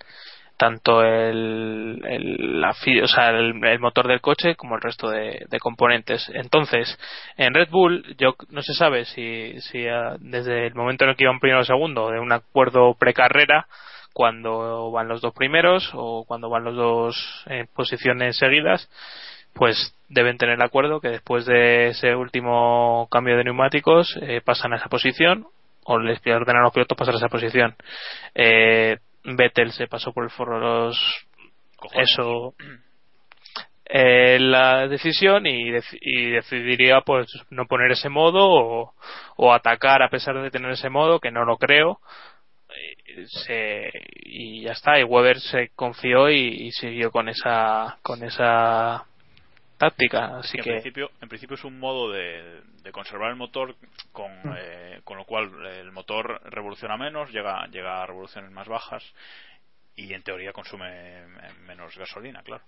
[0.57, 5.59] tanto el, el, la o sea, el motor del coche como el resto de, de
[5.59, 6.29] componentes.
[6.33, 6.97] Entonces,
[7.37, 11.15] en Red Bull, yo no se sabe si, si ah, desde el momento en el
[11.15, 13.67] que iban primero o segundo de un acuerdo precarrera,
[14.17, 18.89] cuando van los dos primeros o cuando van los dos en posiciones seguidas,
[19.57, 24.73] pues deben tener el acuerdo que después de ese último cambio de neumáticos eh, pasan
[24.73, 25.47] a esa posición
[25.83, 27.75] o les ordenan a los pilotos pasar a esa posición.
[28.35, 30.97] Eh, Vettel se pasó por el forro los
[31.75, 32.09] Cojones.
[32.11, 32.53] eso
[33.85, 38.93] eh, la decisión y, dec- y decidiría pues no poner ese modo o,
[39.37, 41.99] o atacar a pesar de tener ese modo que no lo creo
[42.69, 43.89] Eh, se,
[44.25, 49.05] y ya está y Weber se confió y, y siguió con esa con esa
[49.77, 53.75] táctica así en que principio en principio es un modo de, de conservar el motor
[54.11, 54.53] con, Mm.
[54.57, 59.03] eh, con lo cual el motor revoluciona menos llega llega a revoluciones más bajas
[59.95, 62.63] y en teoría consume eh, menos gasolina claro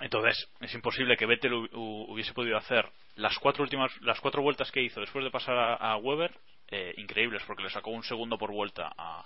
[0.00, 4.42] entonces es imposible que Vettel hu- hu- hubiese podido hacer las cuatro últimas las cuatro
[4.42, 6.32] vueltas que hizo después de pasar a, a Weber
[6.68, 9.24] eh, increíbles porque le sacó un segundo por vuelta a,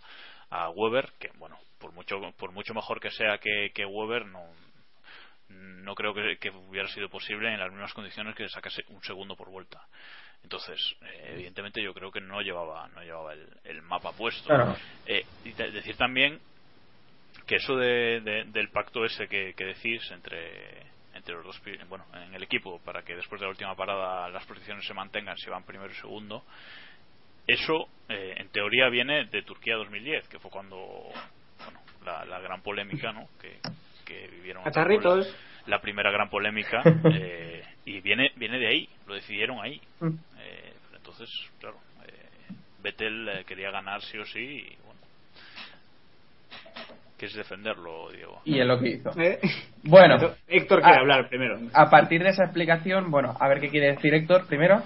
[0.51, 4.45] a Weber que bueno por mucho por mucho mejor que sea que, que Weber no
[5.51, 9.37] no creo que, que hubiera sido posible en las mismas condiciones que sacase un segundo
[9.37, 9.83] por vuelta.
[10.43, 14.47] Entonces, eh, evidentemente yo creo que no llevaba, no llevaba el, el mapa puesto.
[14.47, 14.77] Claro.
[15.07, 16.41] Eh, y de- decir también
[17.47, 22.07] que eso de, de- del pacto ese que, que decís entre entre los dos bueno
[22.15, 25.51] en el equipo para que después de la última parada las posiciones se mantengan si
[25.51, 26.45] van primero y segundo
[27.47, 30.77] eso eh, en teoría viene de Turquía 2010 que fue cuando
[31.65, 33.59] bueno la, la gran polémica no que,
[34.11, 34.65] que vivieron
[35.67, 36.83] la primera gran polémica
[37.15, 40.09] eh, y viene viene de ahí lo decidieron ahí Mm.
[40.41, 41.29] Eh, entonces
[41.61, 45.01] claro eh, Vettel eh, quería ganar sí o sí y bueno
[47.19, 49.11] quieres defenderlo Diego Y es lo que hizo.
[49.21, 49.39] ¿Eh?
[49.85, 50.17] Bueno,
[50.49, 51.01] Héctor quiere Ah.
[51.01, 51.59] hablar primero.
[51.73, 54.83] a partir de esa explicación, bueno, a ver qué quiere decir Héctor primero.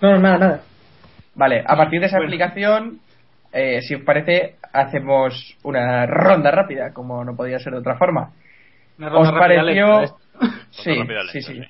[0.00, 0.62] No, no, nada, nada.
[1.34, 2.30] Vale, a partir de esa Bueno.
[2.30, 3.00] explicación,
[3.52, 8.32] eh, si os parece, hacemos una ronda rápida, como no podía ser de otra forma.
[8.98, 10.00] Una ronda ¿Os pareció...?
[10.00, 10.14] lenta,
[10.70, 11.42] Sí, sí, lenta, sí.
[11.42, 11.60] sí.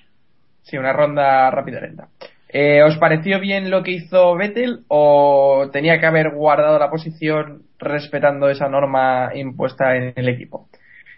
[0.63, 2.09] Sí, una ronda rápida lenta.
[2.51, 7.63] Eh, ¿Os pareció bien lo que hizo Vettel o tenía que haber guardado la posición
[7.79, 10.69] respetando esa norma impuesta en el equipo?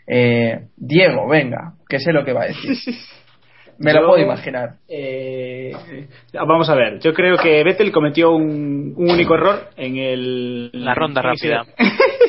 [0.06, 2.72] Eh, Diego, venga, que sé lo que va a decir.
[3.78, 4.74] Me lo Yo- puedo imaginar.
[4.88, 5.72] Eh,
[6.34, 10.70] vamos a ver, yo creo que Vettel cometió un, un único error en el...
[10.74, 11.62] La ronda rápida.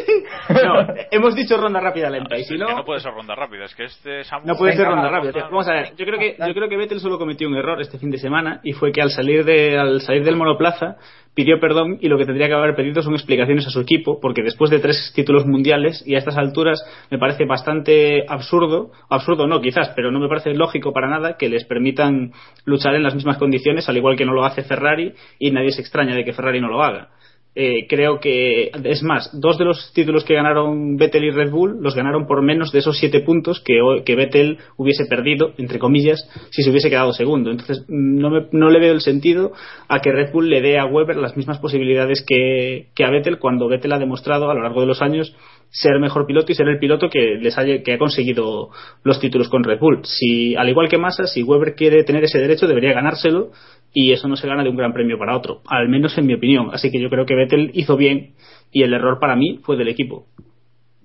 [0.54, 2.68] no, hemos dicho ronda rápida lenta y si Es no...
[2.68, 5.10] que no puede ser ronda rápida es que este Samu- No puede ser ronda va,
[5.10, 5.32] rápida.
[5.34, 5.44] tío.
[5.44, 7.98] Vamos a ver, yo creo que yo creo que Vettel solo cometió un error este
[7.98, 10.96] fin de semana y fue que al salir de al salir del monoplaza
[11.34, 14.44] pidió perdón y lo que tendría que haber pedido son explicaciones a su equipo porque
[14.44, 19.62] después de tres títulos mundiales y a estas alturas me parece bastante absurdo, absurdo no
[19.62, 22.34] quizás, pero no me parece lógico para nada que les permitan
[22.66, 25.80] luchar en las mismas condiciones al igual que no lo hace Ferrari y nadie se
[25.82, 27.10] extraña de que Ferrari no lo haga.
[27.54, 31.80] Eh, creo que, es más, dos de los títulos que ganaron Vettel y Red Bull
[31.82, 36.18] los ganaron por menos de esos siete puntos que, que Vettel hubiese perdido, entre comillas,
[36.52, 37.52] si se hubiese quedado segundo.
[37.52, 39.52] Entonces, no, me- no le veo el sentido
[39.90, 43.38] a que Red Bull le dé a Weber las mismas posibilidades que, que a Vettel
[43.38, 45.36] cuando Vettel ha demostrado a lo largo de los años
[45.72, 48.70] ser mejor piloto y ser el piloto que les haya, que ha conseguido
[49.04, 50.02] los títulos con Red Bull.
[50.04, 53.52] Si, al igual que Massa, si Weber quiere tener ese derecho, debería ganárselo
[53.93, 56.34] y eso no se gana de un gran premio para otro, al menos en mi
[56.34, 56.70] opinión.
[56.74, 58.34] Así que yo creo que Vettel hizo bien
[58.72, 60.26] y el error para mí fue del equipo.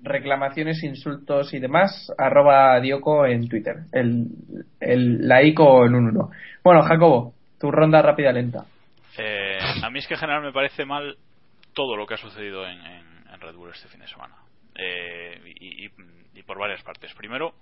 [0.03, 3.75] reclamaciones, insultos y demás, arroba Dioco en Twitter.
[3.91, 4.25] El,
[4.79, 6.29] el la ICO en un 1.
[6.63, 8.65] Bueno, Jacobo, tu ronda rápida lenta.
[9.17, 11.15] Eh, a mí es que en general me parece mal
[11.73, 14.35] todo lo que ha sucedido en, en- en Red Bull este fin de semana.
[14.77, 15.91] Eh, y, y-
[16.35, 17.13] y por varias partes.
[17.15, 17.55] Primero,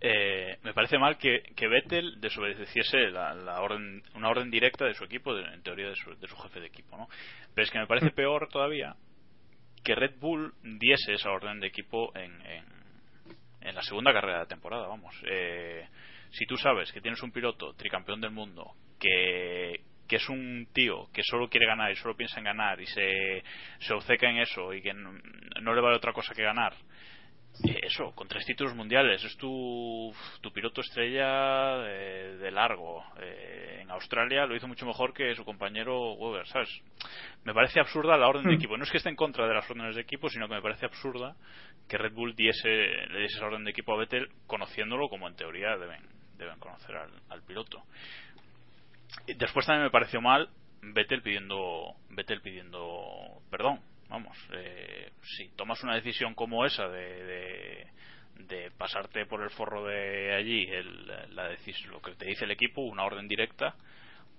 [0.00, 4.94] eh, me parece mal que, que Vettel desobedeciese la, la orden, una orden directa de
[4.94, 6.96] su equipo, de- en teoría de su, de su jefe de equipo.
[6.96, 7.08] ¿no?
[7.54, 8.96] Pero es que me parece peor todavía
[9.82, 12.64] que Red Bull diese esa orden de equipo en, en,
[13.60, 15.14] en la segunda carrera de la temporada, vamos.
[15.30, 15.86] Eh,
[16.30, 21.08] si tú sabes que tienes un piloto tricampeón del mundo que, que es un tío
[21.12, 23.42] que solo quiere ganar y solo piensa en ganar y se,
[23.78, 25.12] se obceca en eso y que no,
[25.60, 26.74] no le vale otra cosa que ganar,
[27.64, 33.04] eh, eso, con tres títulos mundiales, es tu, tu piloto estrella de, de largo.
[33.20, 36.68] Eh, en Australia lo hizo mucho mejor que su compañero Weber, ¿sabes?
[37.44, 38.54] Me parece absurda la orden de Mm.
[38.54, 38.76] equipo.
[38.76, 40.86] No es que esté en contra de las órdenes de equipo, sino que me parece
[40.86, 41.36] absurda
[41.88, 45.36] que Red Bull diese, le diese esa orden de equipo a Vettel, conociéndolo como en
[45.36, 46.02] teoría deben,
[46.36, 47.84] deben conocer al, al piloto.
[49.36, 50.48] Después también me pareció mal
[50.82, 53.80] Vettel pidiendo, Vettel pidiendo perdón.
[54.08, 57.86] Vamos, eh, si tomas una decisión como esa de, de,
[58.46, 62.50] de pasarte por el forro de allí, el, la decis- lo que te dice el
[62.50, 63.74] equipo, una orden directa,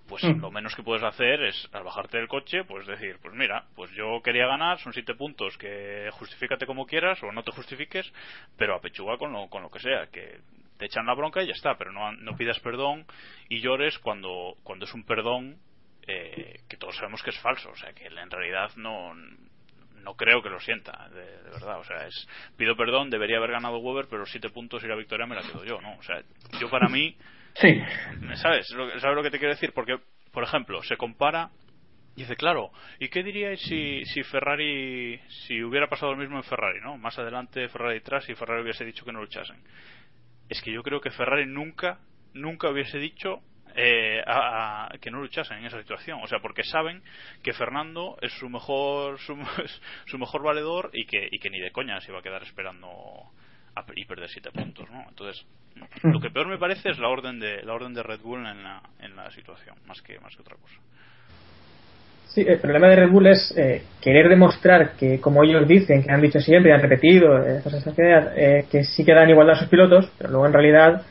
[0.08, 0.40] pues Mm.
[0.40, 3.90] lo menos que puedes hacer es al bajarte del coche pues decir pues mira pues
[3.90, 8.12] yo quería ganar son siete puntos que justifícate como quieras o no te justifiques
[8.56, 10.38] pero apechuga con lo con lo que sea que
[10.78, 13.06] te echan la bronca y ya está pero no no pidas perdón
[13.48, 15.56] y llores cuando cuando es un perdón
[16.06, 19.14] eh, que todos sabemos que es falso o sea que en realidad no
[20.02, 21.80] no creo que lo sienta, de, de verdad.
[21.80, 25.26] O sea, es pido perdón, debería haber ganado Weber, pero siete puntos y la victoria
[25.26, 25.96] me la quedo yo, ¿no?
[25.98, 26.22] O sea,
[26.60, 27.16] yo para mí,
[27.60, 27.80] Sí.
[28.36, 28.70] ¿sabes?
[28.70, 29.72] Lo- ¿Sabes lo que te quiero decir?
[29.72, 29.98] Porque,
[30.30, 31.50] por ejemplo, se compara
[32.14, 32.70] y dice, claro,
[33.00, 36.96] ¿y qué diríais si, si Ferrari, si hubiera pasado lo mismo en Ferrari, ¿no?
[36.96, 39.60] Más adelante Ferrari detrás y Ferrari hubiese dicho que no luchasen.
[40.48, 41.98] Es que yo creo que Ferrari nunca,
[42.34, 43.40] nunca hubiese dicho
[43.78, 46.20] eh, a- que no luchasen en esa situación.
[46.22, 47.02] O sea, porque saben
[47.42, 49.36] que Fernando es su mejor, su,
[50.06, 52.88] su mejor valedor y que, y que ni de coña se iba a quedar esperando
[53.74, 55.04] a- y perder siete puntos, ¿no?
[55.08, 55.46] Entonces,
[56.04, 58.62] lo que peor me parece es la orden de la orden de Red Bull en
[58.62, 60.80] la, en la situación, más que más que otra cosa.
[62.28, 66.12] Sí, el problema de Red Bull es eh, querer demostrar que, como ellos dicen, que
[66.12, 67.62] han dicho siempre y han repetido, eh,
[68.36, 71.02] eh, que sí que dan igualdad a sus pilotos, pero luego en realidad,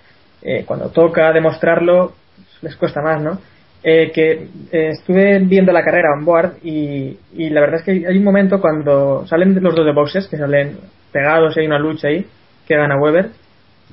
[0.41, 2.13] eh, cuando toca demostrarlo,
[2.61, 3.39] les cuesta más, ¿no?
[3.83, 8.17] Eh, que estuve viendo la carrera on board y, y la verdad es que hay
[8.17, 10.77] un momento cuando salen los dos de boxes, que salen
[11.11, 12.25] pegados y hay una lucha ahí,
[12.67, 13.29] que gana Weber,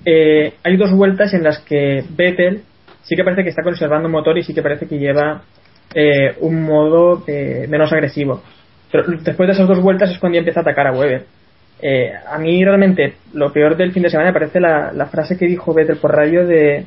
[0.05, 2.63] hay dos vueltas en las que Vettel
[3.03, 5.43] sí que parece que está conservando un motor y sí que parece que lleva
[5.95, 8.43] eh, un modo eh, menos agresivo.
[8.91, 11.25] Pero después de esas dos vueltas es cuando ya empieza a atacar a Weber.
[11.81, 15.37] Eh, a mí realmente lo peor del fin de semana me parece la, la frase
[15.37, 16.85] que dijo Vettel por radio de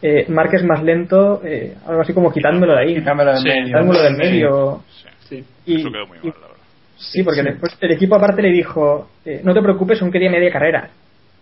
[0.00, 2.94] eh, es más lento, eh, algo así como quitándomelo de ahí.
[2.94, 3.92] Quitármelo del Sí, medio.
[3.92, 4.16] Del Sí.
[4.16, 4.82] medio.
[5.28, 5.44] Sí.
[5.66, 6.62] Y- Eso quedó muy y- mal, la verdad.
[6.96, 10.50] Sí, porque después el equipo aparte le dijo, eh, no te preocupes, aún quería media
[10.50, 10.88] carrera.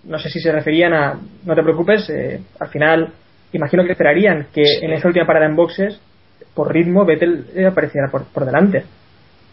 [0.05, 3.09] No sé si se referían a, no te preocupes, eh, al final
[3.53, 6.01] imagino que esperarían que en esa última parada en boxes,
[6.57, 8.84] por ritmo, Vettel eh, apareciera por, por delante.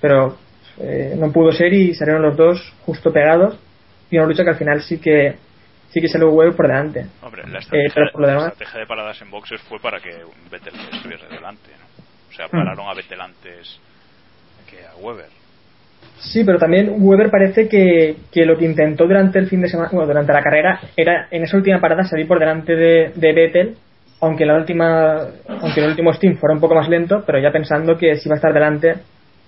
[0.01, 0.37] Pero
[0.79, 3.59] eh, no pudo ser y salieron los dos justo pegados
[4.09, 5.35] y una lucha que al final sí que
[5.91, 7.05] sí que salió huevo por delante.
[7.21, 9.79] Hombre, la Eh, estrategia, pero por lo la demás, estrategia de paradas en boxes fue
[9.79, 10.09] para que
[10.51, 12.03] Vettel estuviese delante, ¿no?
[12.31, 12.57] O sea, Hmm.
[12.57, 13.79] pararon a Vettel antes
[14.69, 15.27] que a Weber.
[16.19, 19.89] Sí, pero también Weber parece que, que lo que intentó durante el fin de semana,
[19.91, 23.75] bueno, durante la carrera, era en esa última parada salir por delante de, de Vettel,
[24.25, 25.17] aunque la última,
[25.61, 28.35] aunque el último Steam fuera un poco más lento, pero ya pensando que si iba
[28.35, 28.89] a estar delante,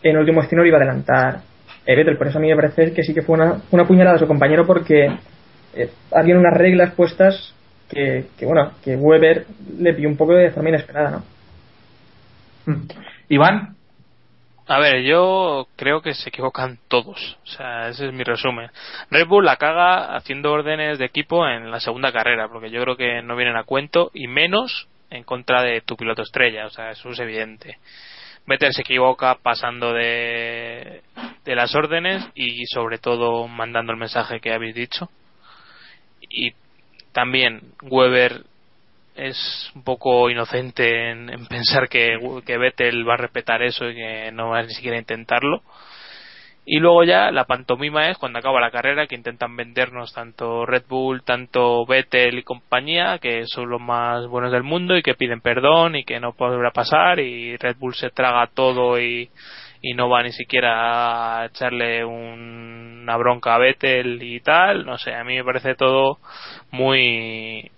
[0.03, 1.39] en el último Steam no lo iba a adelantar
[1.85, 2.17] eh, Vettel.
[2.17, 4.27] Por eso a mí me parece que sí que fue una, una puñalada a su
[4.27, 5.05] compañero porque
[5.75, 7.53] eh, habían unas reglas puestas
[7.89, 9.45] que, que, bueno, que Weber
[9.79, 11.23] le pilló un poco de forma inesperada, ¿no?
[12.73, 12.87] Mm.
[13.29, 13.74] Iván,
[14.67, 17.37] A ver, yo creo que se equivocan todos.
[17.43, 18.71] O sea, ese es mi resumen.
[19.11, 22.97] Red Bull la caga haciendo órdenes de equipo en la segunda carrera, porque yo creo
[22.97, 26.65] que no vienen a cuento, y menos en contra de tu piloto estrella.
[26.65, 27.77] O sea, eso es evidente.
[28.47, 31.01] Vettel se equivoca pasando de,
[31.43, 35.09] de las órdenes y sobre todo mandando el mensaje que habéis dicho.
[36.21, 36.53] Y
[37.11, 38.43] también Weber
[39.15, 43.95] es un poco inocente en, en pensar que, que Vettel va a respetar eso y
[43.95, 45.61] que no va ni siquiera a intentarlo.
[46.67, 50.85] Y luego ya la pantomima es cuando acaba la carrera que intentan vendernos tanto Red
[50.89, 55.41] Bull, tanto Vettel y compañía, que son los más buenos del mundo y que piden
[55.41, 59.29] perdón y que no podrá pasar y Red Bull se traga todo y,
[59.83, 64.85] y no va ni siquiera a echarle un- una bronca a Vettel y tal.
[64.87, 66.17] No sé, a mí me parece todo
[66.71, 67.69] muy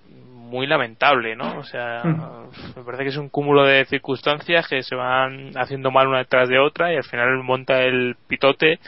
[0.47, 1.57] muy lamentable, ¿no?
[1.57, 6.07] O sea, me parece que es un cúmulo de circunstancias que se van haciendo mal
[6.07, 8.79] una detrás de otra y al final monta el pitote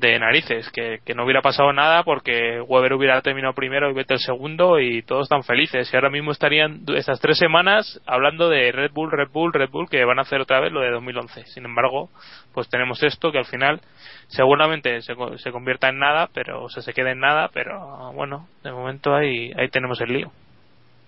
[0.00, 4.18] de narices, que, que no hubiera pasado nada porque Weber hubiera terminado primero y Vettel
[4.18, 5.92] segundo y todos tan felices.
[5.92, 9.88] Y ahora mismo estarían estas tres semanas hablando de Red Bull, Red Bull, Red Bull,
[9.88, 11.44] que van a hacer otra vez lo de 2011.
[11.46, 12.08] Sin embargo,
[12.54, 13.80] pues tenemos esto que al final
[14.28, 18.48] seguramente se, se convierta en nada, pero o sea, se queda en nada, pero bueno,
[18.64, 20.32] de momento ahí, ahí tenemos el lío.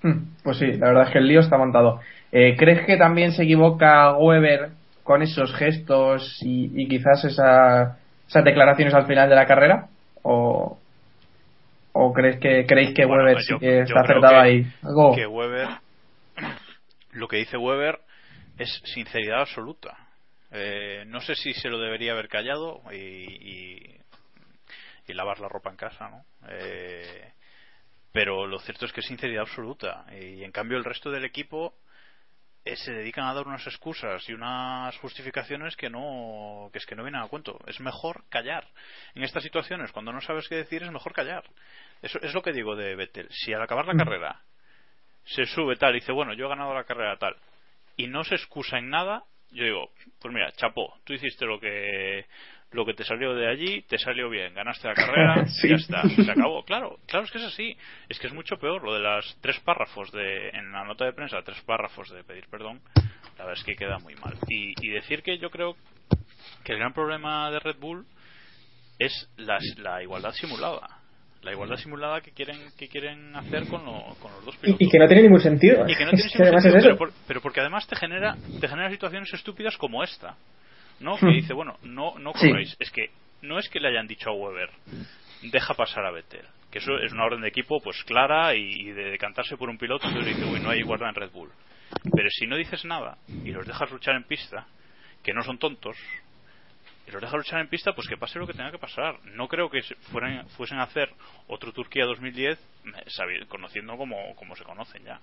[0.02, 2.00] Hmm, Pues sí, la verdad es que el lío está montado.
[2.32, 4.70] Eh, ¿Crees que también se equivoca Weber
[5.04, 7.98] con esos gestos y, y quizás esa-
[8.28, 9.88] esas declaraciones al final de la carrera?
[10.22, 10.78] ¿O,
[11.92, 14.66] o crees que creéis que Bueno, Weber yo- sí que yo está acertado que- ahí?
[14.82, 15.68] Algo- que Weber
[17.12, 17.98] lo que dice Weber
[18.58, 19.96] es sinceridad absoluta
[20.54, 23.96] Eh, no sé si se lo debería haber callado y, y,
[25.08, 27.32] y lavar la ropa en casa no Eh,
[28.12, 30.04] pero lo cierto es que es sinceridad absoluta.
[30.12, 31.74] Y en cambio el resto del equipo
[32.64, 36.94] eh, se dedican a dar unas excusas y unas justificaciones que no que es que
[36.94, 37.58] no vienen a cuento.
[37.66, 38.68] Es mejor callar.
[39.14, 41.44] En estas situaciones cuando no sabes qué decir es mejor callar.
[42.02, 43.28] Eso es lo que digo de Vettel.
[43.30, 44.42] Si al acabar la carrera
[45.24, 47.36] se sube tal y dice bueno yo he ganado la carrera tal
[47.96, 49.90] y no se excusa en nada yo digo
[50.20, 52.26] pues mira chapó tú hiciste lo que
[52.72, 55.66] lo que te salió de allí te salió bien ganaste la carrera Sí.
[55.66, 56.64] y ya está se acabó.
[56.64, 57.76] Claro claro es que es así.
[58.08, 61.12] Es que es mucho peor lo de las tres párrafos de en la nota de
[61.12, 62.80] prensa tres párrafos de pedir perdón
[63.38, 64.34] la verdad es que queda muy mal.
[64.48, 65.74] Y, y decir que yo creo
[66.64, 68.04] que el gran problema de Red Bull
[68.98, 70.86] es las- la igualdad simulada.
[71.42, 74.84] La igualdad simulada que quieren que quieren hacer con, lo- con los dos pilotos Y,
[74.86, 75.84] y que no tiene ningún sentido.
[75.88, 78.68] y que no tiene además sentido, es pero, por- pero porque además te genera te
[78.68, 80.36] genera situaciones estúpidas como esta
[81.02, 81.20] no Hmm.
[81.20, 82.48] que dice bueno no no Sí.
[82.48, 83.10] corréis es que
[83.42, 84.70] no es que le hayan dicho a Weber
[85.42, 88.92] deja pasar a Vettel que eso es una orden de equipo pues clara y, y
[88.92, 91.50] de decantarse por un piloto entonces dice uy no hay igualdad en Red Bull
[92.14, 94.66] pero si no dices nada y los dejas luchar en pista
[95.22, 95.96] que no son tontos
[97.06, 99.18] y los dejas luchar en pista, pues que pase lo que tenga que pasar.
[99.24, 99.82] No creo que
[100.12, 101.10] fueran, fuesen a hacer
[101.48, 105.18] otro Turquía 2010 eh, sabi- conociendo como, como se conocen ya.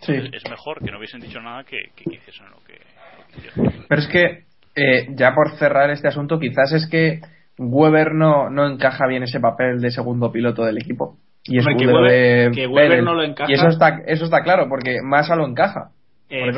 [0.00, 0.12] Sí.
[0.32, 2.74] Es mejor que no hubiesen dicho nada que, que hiciesen lo que,
[3.18, 3.86] lo que hicieron.
[3.88, 4.44] Pero es que,
[4.76, 7.20] eh, ya por cerrar este asunto, quizás es que
[7.58, 11.16] Weber no, no encaja bien ese papel de segundo piloto del equipo.
[11.44, 13.50] Y Hombre, que Weber- que Weber no lo encaja.
[13.50, 15.90] Y eso está, eso está claro, porque Massa lo encaja.
[16.36, 16.52] Eh,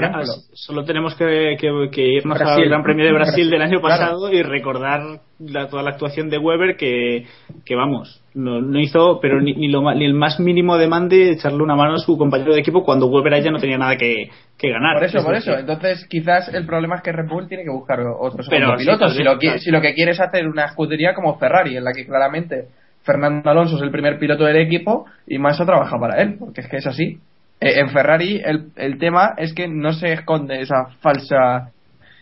[0.55, 2.63] solo tenemos que, que- que irnos Brasil.
[2.65, 3.83] al Gran Premio de Brasil del año Claro.
[4.01, 5.03] pasado y recordar
[5.39, 7.27] la- toda la actuación de Weber que,
[7.65, 11.31] que vamos, no, no hizo pero ni, ni, lo, ni el más mínimo demande de
[11.33, 14.31] echarle una mano a su compañero de equipo cuando Weber allá no tenía nada que,
[14.57, 14.95] que ganar.
[14.95, 15.61] Por eso, Es por decir, eso.
[15.61, 18.85] Entonces, quizás el problema es que Red Bull tiene que buscar otro segundo Pero sí,
[18.85, 18.99] piloto.
[19.01, 19.59] tal si, vez, lo, qui- claro.
[19.59, 22.69] si lo que quiere es hacer una escudería como Ferrari, en la que claramente
[23.05, 26.69] Fernando Alonso es el primer piloto del equipo y Massa trabaja para él, porque es
[26.69, 27.19] que es así.
[27.61, 31.71] Eh, en Ferrari el, el tema es que no se esconde esa falsa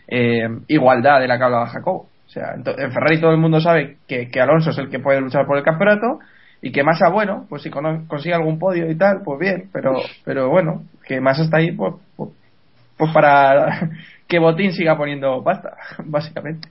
[0.07, 2.05] eh, igualdad de la que hablaba Jacob.
[2.05, 5.21] O sea, en Ferrari todo el mundo sabe que, que Alonso es el que puede
[5.21, 6.19] luchar por el campeonato
[6.61, 10.49] y que Massa, bueno, pues si consigue algún podio y tal, pues bien, pero, pero
[10.49, 12.31] bueno, que Massa está ahí pues, pues,
[12.97, 13.89] pues para
[14.27, 16.69] que Botín siga poniendo pasta, básicamente.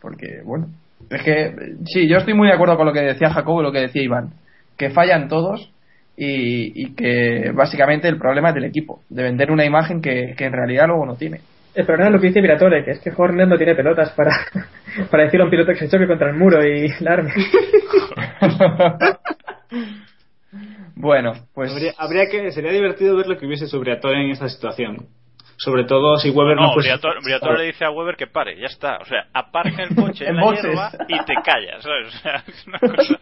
[0.00, 0.68] Porque, bueno,
[1.10, 1.54] es que
[1.86, 4.02] sí, yo estoy muy de acuerdo con lo que decía Jacobo y lo que decía
[4.02, 4.34] Iván,
[4.76, 5.72] que fallan todos
[6.16, 10.44] y, y que básicamente el problema es del equipo, de vender una imagen que, que
[10.44, 11.40] en realidad luego no tiene.
[11.74, 14.30] El problema es lo que dice Viratore, que es que Horner no tiene pelotas para,
[15.10, 17.32] para decirle a un piloto que se choque contra el muro y larme.
[20.96, 24.48] bueno, pues habría, habría que, sería divertido ver lo que hubiese sobre Briatore en esta
[24.48, 25.06] situación.
[25.56, 28.58] Sobre todo si Weber no, no, fuese- Briatore, Briatore le dice a Weber que pare,
[28.58, 28.98] ya está.
[28.98, 32.08] O sea, aparca el coche en, En la hierba y te callas, ¿sabes?
[32.08, 33.18] O sea, es una cosa,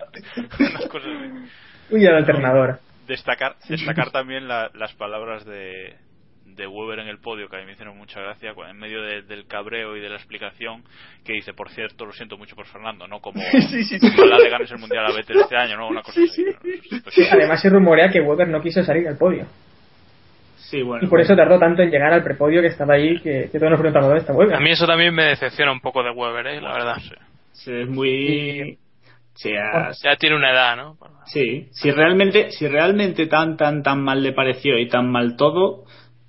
[0.58, 1.48] una cosa así.
[1.92, 2.78] Uy, el alternador.
[3.06, 5.94] Destacar, destacar también la- las palabras de,
[6.46, 9.22] de Weber en el podio, que a mí me hicieron mucha gracia, en medio de-
[9.22, 10.82] del cabreo y de la explicación,
[11.24, 13.20] que dice, por cierto, lo siento mucho por Fernando, ¿no?
[13.20, 13.40] Como,
[13.70, 15.88] Sí, sí, le ganes el Mundial a Vettel este año, ¿no?
[15.88, 16.44] Una cosa así.
[17.02, 19.46] Pues Sí, además se rumorea que Weber no quiso salir al podio.
[20.56, 21.04] Sí, bueno.
[21.04, 23.70] Y por eso tardó tanto en llegar al prepodio que estaba ahí, que, que todos
[23.70, 24.56] nos preguntamos dónde está Weber.
[24.56, 26.60] A mí eso también me decepciona un poco de Weber, ¿eh?
[26.62, 26.96] la verdad.
[27.52, 28.78] Sí, es muy...
[29.34, 30.96] Sí, a- Ya tiene una edad, ¿no?
[31.26, 35.84] Sí, si realmente, si realmente tan, tan, tan mal le pareció y tan mal todo,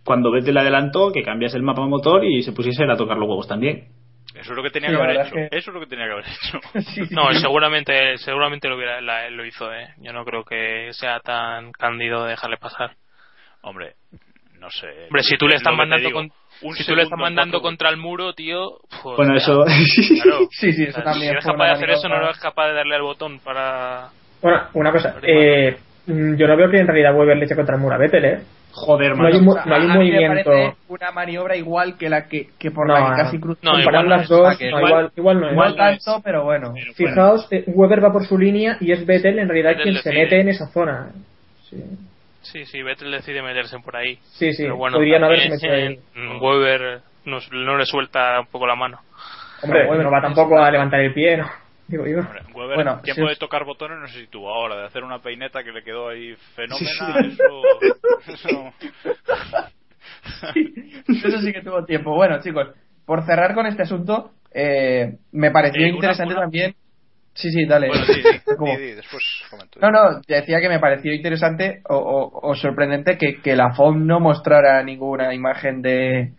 [0.06, 3.48] cuando Vettel adelantó, que cambiase el mapa motor y se pusiese a tocar los huevos
[3.48, 3.88] también.
[4.36, 5.36] Eso es lo que tenía Sí, que haber hecho.
[5.36, 6.60] que- Eso es lo que tenía que haber hecho.
[6.82, 9.90] Sí, No, seguramente, seguramente lo hubiera, la- lo hizo, ¿eh?
[9.98, 12.96] Yo no creo que sea tan cándido de dejarle pasar.
[13.62, 13.94] Hombre,
[14.60, 14.88] no sé.
[15.06, 16.32] Hombre, si tú le Es estás mandando, con-
[16.64, 18.78] Un si tú le estás mandando cuatro- contra el muro, tío.
[19.04, 19.38] pues, Bueno, ya.
[19.38, 19.64] eso...
[19.66, 20.40] Claro.
[20.52, 22.30] Sí, sí, O eso sea, también Si eres capaz de hacer eso, no maniobra.
[22.30, 24.08] eres capaz de darle al botón para.
[24.42, 27.76] Bueno, una cosa, eh, mm, yo no veo que en realidad Weber le eche contra
[27.76, 28.40] el muro a Vettel, ¿eh?
[28.76, 30.52] Joder, No hay un, no hay un me movimiento.
[30.88, 33.16] una maniobra igual que la que, que por No, la que no.
[33.18, 33.60] casi cruzó.
[33.62, 35.54] No, igual no las dos, no, igual- igual, igual no es.
[35.54, 36.72] igual No no tanto, pero bueno.
[36.74, 36.94] Pero bueno.
[36.96, 40.12] Fijaos, eh, Weber va por su línea y es Vettel en realidad Vettel quien se
[40.12, 41.12] mete en esa zona.
[41.70, 41.78] Sí,
[42.44, 44.16] Sí, sí, Vettel decide meterse por ahí.
[44.34, 44.64] sí, sí.
[44.64, 46.00] pero bueno, podría no haberse metido ahí.
[46.40, 49.00] Weber nos- no le suelta un poco la mano.
[49.64, 51.50] Hombre, Weber no va tampoco a levantar el pie, ¿no?
[51.88, 52.20] Digo yo.
[52.20, 53.98] Hombre, Weber, Bueno, ¿quién si puede os- tocar botones?
[54.00, 56.90] No sé si tuvo ahora, de hacer una peineta que le quedó ahí fenómena.
[56.90, 57.38] Sí,
[58.28, 58.74] Eso, eso-
[61.28, 62.14] Eso sí que tuvo tiempo.
[62.16, 62.68] Bueno, chicos,
[63.06, 66.76] por cerrar con este asunto, eh, me pareció Eh, una- interesante una- también.
[67.34, 67.88] Sí, sí, dale.
[67.88, 68.78] Bueno, sí, sí, ¿Cómo?
[68.78, 69.80] di, di, después comento.
[69.80, 74.06] No, no, decía que me pareció interesante o, o- o sorprendente que, que la FOM
[74.06, 76.34] no mostrara ninguna imagen de,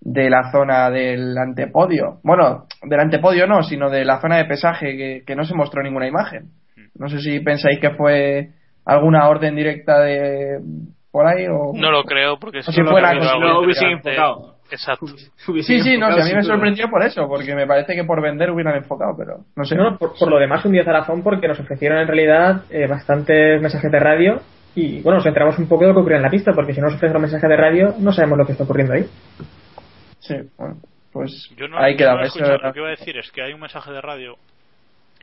[0.00, 2.18] de la zona del antepodio.
[2.24, 5.82] Bueno, del antepodio no, sino de la zona de pesaje, que, que no se mostró
[5.82, 6.50] ninguna imagen.
[6.96, 8.50] No sé si pensáis que fue
[8.84, 10.58] alguna orden directa de
[11.12, 11.72] por ahí o...
[11.74, 14.49] No lo creo, porque O si no, no hubiesen enfocado.
[14.70, 15.06] Exacto.
[15.62, 18.22] Sí, sí, no, si a mí me sorprendió por eso, porque me parece que por
[18.22, 19.74] vender hubieran enfocado, pero no sé.
[19.74, 22.86] No, por, por lo demás, un 10 a FON porque nos ofrecieron en realidad eh,
[22.86, 24.40] bastantes mensajes de radio
[24.74, 26.80] y bueno, nos enteramos un poco de lo que ocurría en la pista, porque si
[26.80, 29.04] no nos ofrecen los mensajes de radio, no sabemos lo que está ocurriendo ahí.
[30.20, 30.76] Sí, bueno,
[31.12, 33.52] pues Yo no, ahí yo quedaba no Lo que iba a decir es que hay
[33.52, 34.36] un mensaje de radio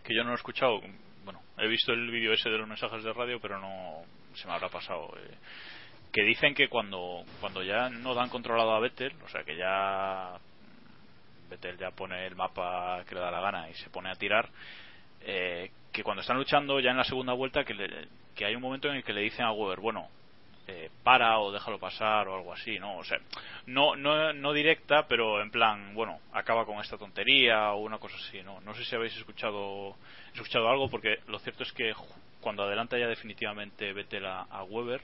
[0.03, 0.79] que yo no he escuchado.
[1.23, 4.01] Bueno, he visto el vídeo ese de los mensajes de radio, pero no
[4.33, 5.09] se me habrá pasado.
[5.17, 5.35] eh,
[6.11, 10.37] que dicen que cuando cuando ya no dan controlado a Vettel, o sea que ya
[11.49, 14.49] Vettel ya pone el mapa que le da la gana y se pone a tirar,
[15.21, 18.61] eh, que cuando están luchando ya en la segunda vuelta que, le- que hay un
[18.61, 20.09] momento en el que le dicen a Weber, bueno,
[20.67, 22.97] eh, para o déjalo pasar o algo así, ¿no?
[22.97, 23.17] O sea,
[23.67, 28.17] no, no, no directa, pero en plan, bueno, acaba con esta tontería o una cosa
[28.17, 28.59] así, ¿no?
[28.61, 29.95] No sé si habéis escuchado,
[30.33, 31.93] escuchado algo, porque lo cierto es que
[32.41, 35.01] cuando adelanta ya definitivamente Vettel a, a Weber,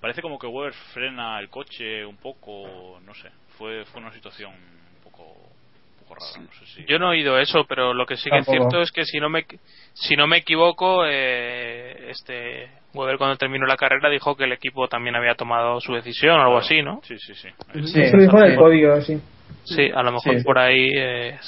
[0.00, 3.28] parece como que Weber frena el coche un poco, no sé,
[3.58, 6.84] fue, fue una situación un poco, un poco rara, no sé si...
[6.86, 9.20] Yo no he oído eso, pero lo que sí que es cierto es que si
[9.20, 9.44] no me
[9.92, 14.88] si no me equivoco, eh, este Weber cuando terminó la carrera dijo que el equipo
[14.88, 17.00] también había tomado su decisión o algo así, ¿no?
[17.04, 17.48] Sí, sí, sí.
[17.84, 18.56] Sí, Eso lo dijo en el sí.
[18.58, 19.20] podio, sí.
[19.64, 20.44] Sí, a lo mejor Sí, sí.
[20.44, 21.38] por ahí eh,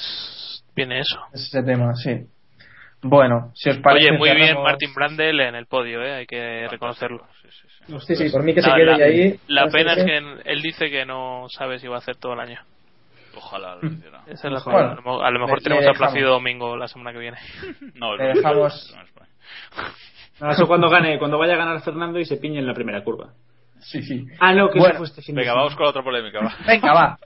[0.75, 1.19] viene eso.
[1.33, 2.27] Ese tema, sí.
[3.03, 4.09] Bueno, si os parece.
[4.09, 7.25] Oye, muy bien cerramos- Martin Brandel en el podio, eh, hay que reconocerlo.
[7.41, 7.99] Sí, sí, sí.
[7.99, 9.39] Sí, sí, por mí que se La- quede la- ahí.
[9.47, 10.17] La pena es que- que
[10.51, 12.59] él dice que no sabe si va a hacer todo el año.
[13.35, 14.21] Ojalá lo hiciera.
[14.27, 14.91] Esa es la Bueno, pena.
[14.91, 16.25] A lo mo- a lo mejor le- tenemos le a.
[16.29, 17.37] Domingo la semana que viene.
[17.95, 22.19] No, Le no, dejamos- no, no, no, Eso cuando gane, cuando vaya a ganar Fernando
[22.19, 23.29] y se piñe en la primera curva.
[23.79, 24.25] Sí, sí.
[24.39, 26.53] Ah, no, que Bueno, eso fue este fin Venga, vamos con la otra polémica, va.
[26.67, 27.17] Venga, va.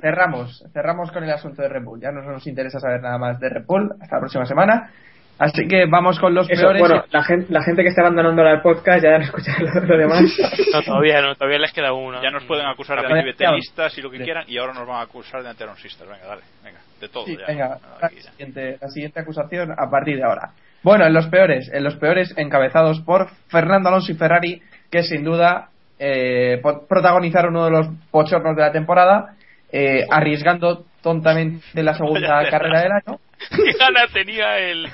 [0.00, 0.64] Cerramos.
[0.72, 2.00] Cerramos con el asunto de Red Bull.
[2.00, 4.90] Ya no nos interesa saber nada más de Red Bull hasta la próxima semana.
[5.38, 6.80] Así que vamos con los Eso, peores.
[6.80, 9.98] bueno, la gente, la gente que está abandonando el podcast ya no escucha lo, lo
[9.98, 10.22] demás.
[10.72, 12.22] No, todavía no, todavía les queda uno.
[12.22, 14.24] Ya nos pueden acusar de antibetelistas y lo que Sí.
[14.24, 16.08] quieran, y ahora nos van a acusar de antiaronsistas.
[16.08, 17.46] Venga, dale, venga, de todo Sí, ya.
[17.46, 18.30] venga, la ya.
[18.30, 20.50] siguiente, la siguiente acusación a partir de ahora.
[20.82, 25.22] Bueno, en los peores, en los peores encabezados por Fernando Alonso y Ferrari, que sin
[25.24, 25.68] duda
[25.98, 29.34] eh, protagonizaron uno de los pochornos de la temporada,
[29.72, 33.18] eh, arriesgando tontamente la segunda carrera del año.
[33.50, 34.88] Qué gana tenía el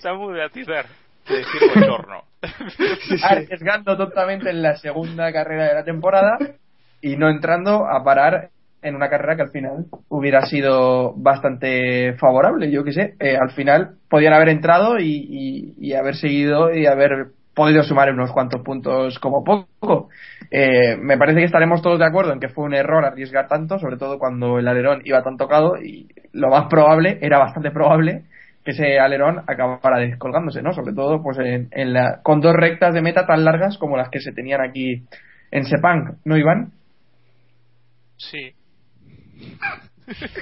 [0.00, 0.86] Samu de atizar.
[1.28, 2.22] De decir bochorno.
[3.22, 6.38] arriesgando tontamente en la segunda carrera de la temporada
[7.00, 8.50] y no entrando a parar
[8.82, 13.14] en una carrera que al final hubiera sido bastante favorable, yo que sé.
[13.18, 18.12] Eh, al final podían haber entrado y, y- y haber seguido y haber podido sumar
[18.12, 20.08] unos cuantos puntos como poco.
[20.50, 23.78] Eh, me parece que estaremos todos de acuerdo en que fue un error arriesgar tanto,
[23.78, 26.06] sobre todo cuando el alerón iba tan tocado y
[26.36, 28.24] lo más probable, era bastante probable,
[28.64, 30.72] que ese alerón acabara descolgándose, ¿no?
[30.72, 34.08] Sobre todo pues en, en la, con dos rectas de meta tan largas como las
[34.10, 35.04] que se tenían aquí
[35.50, 36.72] en Sepang, ¿no, Iván?
[38.16, 38.52] Sí.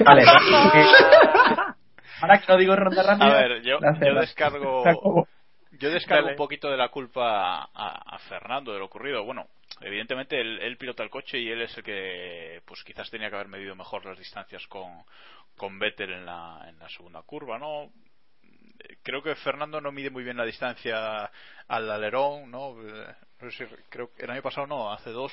[0.04, 0.22] Vale.
[0.74, 0.86] eh,
[2.20, 3.26] ahora que no digo ronda rápida.
[3.26, 5.26] A ver, yo, yo descargo.
[5.78, 6.34] Yo descargo Dale.
[6.34, 9.24] un poquito de la culpa a, a Fernando de lo ocurrido.
[9.24, 9.48] Bueno,
[9.80, 13.34] evidentemente él, él pilota el coche y él es el que, pues quizás tenía que
[13.34, 15.04] haber medido mejor las distancias con,
[15.56, 17.92] con Vettel en la, en la segunda curva, ¿no?
[19.02, 21.30] Creo que Fernando no mide muy bien la distancia
[21.68, 22.74] al alerón, ¿no?
[22.82, 25.32] Eh, No sé si, creo que el año pasado no, hace dos,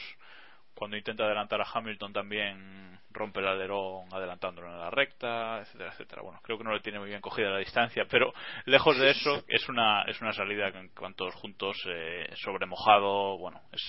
[0.73, 6.21] cuando intenta adelantar a Hamilton también rompe el alerón adelantándolo en la recta, etcétera, etcétera.
[6.21, 8.33] Bueno, creo que no le tiene muy bien cogida la distancia, pero
[8.65, 13.61] lejos de eso es una es una salida con todos juntos eh, sobre mojado, bueno,
[13.71, 13.81] es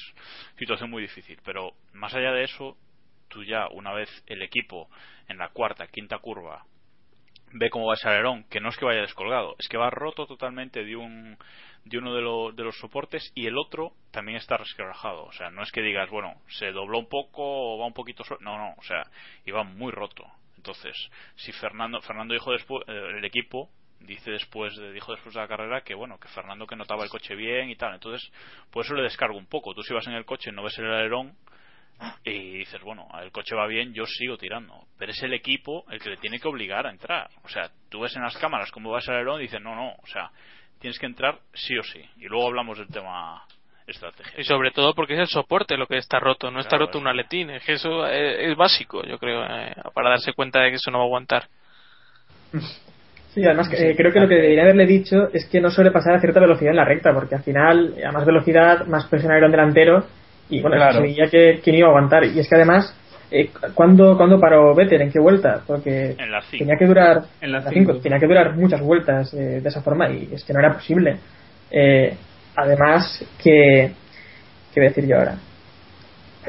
[0.59, 2.77] situación muy difícil, pero más allá de eso,
[3.33, 4.89] tú ya una vez el equipo
[5.29, 6.65] en la cuarta, quinta curva
[7.55, 10.27] ve cómo va ese alerón, que no es que vaya descolgado, es que va roto
[10.27, 11.37] totalmente de un
[11.85, 15.25] de uno de, lo- de los soportes y el otro también está resquebrajado.
[15.25, 18.23] O sea, no es que digas, bueno, se dobló un poco o va un poquito
[18.23, 18.45] suelto.
[18.45, 19.03] No, no, o sea,
[19.47, 20.25] iba muy roto.
[20.57, 20.97] Entonces,
[21.35, 23.69] si Fernando, Fernando dijo después, eh, el equipo
[23.99, 27.11] dice después de, dijo después de la carrera que bueno que Fernando que notaba el
[27.11, 28.33] coche bien y tal entonces
[28.73, 30.87] por eso le descargo un poco tú si vas en el coche no ves el
[30.93, 31.37] alerón
[32.25, 34.87] y dices, bueno, el coche va bien, yo sigo tirando.
[34.99, 37.31] Pero es el equipo el que le tiene que obligar a entrar.
[37.45, 39.93] O sea, tú ves en las cámaras cómo va ese alerón y dices, no, no,
[39.93, 40.31] o sea,
[40.79, 42.05] tienes que entrar sí o sí.
[42.17, 43.43] Y luego hablamos del tema
[43.87, 44.41] estrategia.
[44.41, 47.03] Y sobre todo porque es el soporte lo que está roto, no está roto es
[47.03, 47.51] un aletín.
[47.51, 50.91] Es que eso es, es básico, yo creo, eh, para darse cuenta de que eso
[50.91, 51.49] no va a aguantar.
[53.35, 56.15] Sí, además eh, creo que lo que debería haberle dicho es que no suele pasar
[56.15, 59.51] a cierta velocidad en la recta, porque al final, a más velocidad, más presión aerón
[59.51, 60.05] delantero,
[60.57, 60.95] y bueno, Claro.
[60.95, 62.25] se veía que, que iba a aguantar.
[62.25, 62.95] Y es que además,
[63.31, 65.03] eh, ¿cuándo, ¿cuándo paró Vettel?
[65.03, 65.63] ¿En qué vuelta?
[65.67, 66.59] Porque En la 5.
[66.65, 67.93] tenía que durar En la la cinco.
[67.93, 70.73] cinco, tenía que durar muchas vueltas eh, de esa forma y es que no era
[70.75, 71.17] posible.
[71.71, 72.15] Eh,
[72.57, 73.93] además, que.
[74.75, 75.37] ¿Qué voy a decir yo ahora?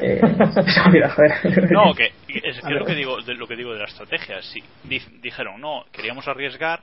[0.00, 0.20] Eh,
[0.52, 1.70] se me ha olvidado, joder.
[1.72, 4.42] No, que es, que es lo que digo de lo que digo de la estrategia.
[4.42, 6.80] Si di- dijeron, no, queríamos arriesgar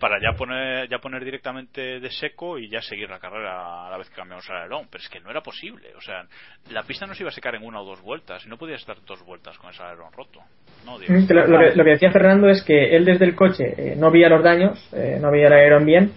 [0.00, 3.98] para ya poner ya poner directamente de seco y ya seguir la carrera a la
[3.98, 6.24] vez que cambiamos el alerón, pero es que no era posible, o sea,
[6.70, 8.80] la pista no se iba a secar en una o dos vueltas, y no podías
[8.80, 10.40] estar dos vueltas con ese alerón roto.
[10.84, 10.98] No.
[10.98, 13.94] Mm, lo, lo que, lo que decía Fernando es que él desde el coche eh,
[13.96, 16.12] no veía los daños, eh, no veía el aerón bien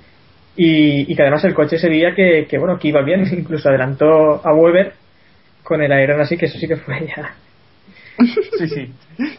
[0.56, 3.70] y, y que además el coche se veía que, que, bueno que iba bien, incluso
[3.70, 4.94] adelantó a Weber
[5.64, 7.36] con el aerón así que eso sí que fue ya.
[8.57, 8.93] Sí, sí.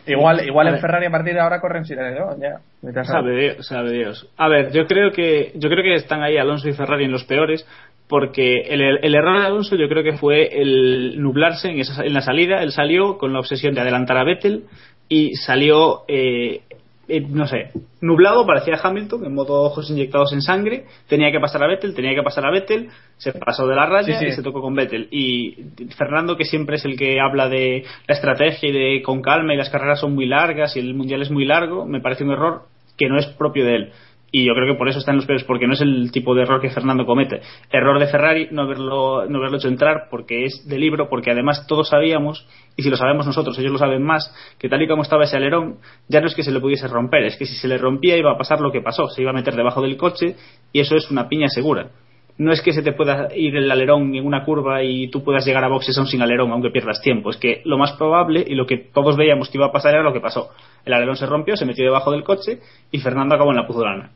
[0.07, 2.61] Igual, igual en Ferrari a partir de ahora corren sin alerón, ya.
[3.01, 3.05] A.
[3.05, 4.29] Sabe Dios, sabe Dios.
[4.37, 7.25] A ver, yo creo que yo creo que están ahí Alonso y Ferrari en los
[7.25, 7.67] peores
[8.09, 12.13] porque el, el error de Alonso yo creo que fue el nublarse en, esa, en
[12.13, 12.63] la salida.
[12.63, 14.65] Él salió con la obsesión de adelantar a Vettel
[15.09, 16.63] y salió, eh,
[17.09, 20.85] eh, no sé, nublado, parecía Hamilton, en modo ojos inyectados en sangre.
[21.09, 24.19] Tenía que pasar a Vettel, tenía que pasar a Vettel, se pasó de la raya
[24.19, 24.31] Sí, sí.
[24.31, 25.09] y se tocó con Vettel.
[25.11, 25.57] Y
[25.97, 29.57] Fernando, que siempre es el que habla de la estrategia y de con calma y
[29.57, 32.63] las carreras son muy largas y el mundial es muy largo, me parece un error
[32.97, 33.93] que no es propio de él.
[34.37, 36.35] Y yo creo que por eso está en los peores, porque no es el tipo
[36.35, 37.41] de error que Fernando comete.
[37.71, 41.69] Error de Ferrari no haberlo, no haberlo hecho entrar porque es de libro, porque además
[41.69, 42.45] todos sabíamos,
[42.77, 45.37] y si lo sabemos nosotros, ellos lo saben más, que tal y como estaba ese
[45.37, 45.77] alerón,
[46.09, 48.33] ya no es que se le pudiese romper, es que si se le rompía iba
[48.33, 50.35] a pasar lo que pasó, se iba a meter debajo del coche
[50.73, 51.91] y eso es una piña segura.
[52.37, 55.47] No es que se te pueda ir el alerón en una curva y tú puedas
[55.47, 57.31] llegar a boxes aún sin alerón, aunque pierdas tiempo.
[57.31, 60.03] Es que lo más probable y lo que todos veíamos que iba a pasar era
[60.03, 60.51] lo que pasó.
[60.85, 62.59] El alerón se rompió, se metió debajo del coche
[62.91, 64.11] y Fernando acabó en la puzolana.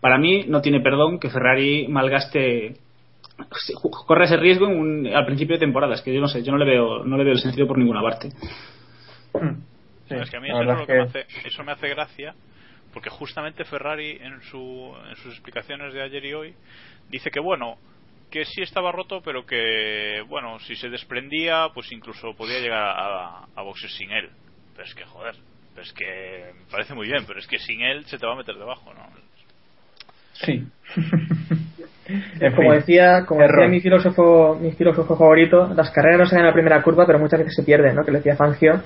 [0.00, 2.76] Para mí no tiene perdón que Ferrari malgaste
[4.06, 5.94] corre ese riesgo en un- al principio de temporada.
[5.94, 7.78] Es que yo no sé, yo no le veo, no le veo el sentido por
[7.78, 8.30] ninguna parte.
[10.08, 11.64] Sí, No, es que a mí eso, es verdad lo es que me hace, eso
[11.64, 12.34] me hace gracia
[12.92, 16.54] porque justamente Ferrari en, su, en sus explicaciones de ayer y hoy
[17.08, 17.76] dice que bueno
[18.30, 23.44] que sí estaba roto pero que bueno si se desprendía pues incluso podía llegar a,
[23.54, 24.28] a boxes sin él.
[24.74, 25.34] Pero es que joder
[25.74, 28.32] pero es que me parece muy bien pero es que sin él se te va
[28.32, 29.08] a meter debajo no
[30.44, 30.64] Sí.
[32.56, 36.50] Como decía, como decía mi filósofo, mi filósofo favorito, las carreras no se ganan en
[36.50, 38.04] la primera curva, pero muchas veces se pierden, ¿no?
[38.04, 38.80] Que le decía Fangio.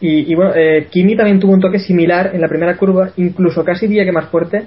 [0.00, 3.64] Y, y bueno, eh, Kimi también tuvo un toque similar en la primera curva, incluso
[3.64, 4.64] casi diría que más fuerte,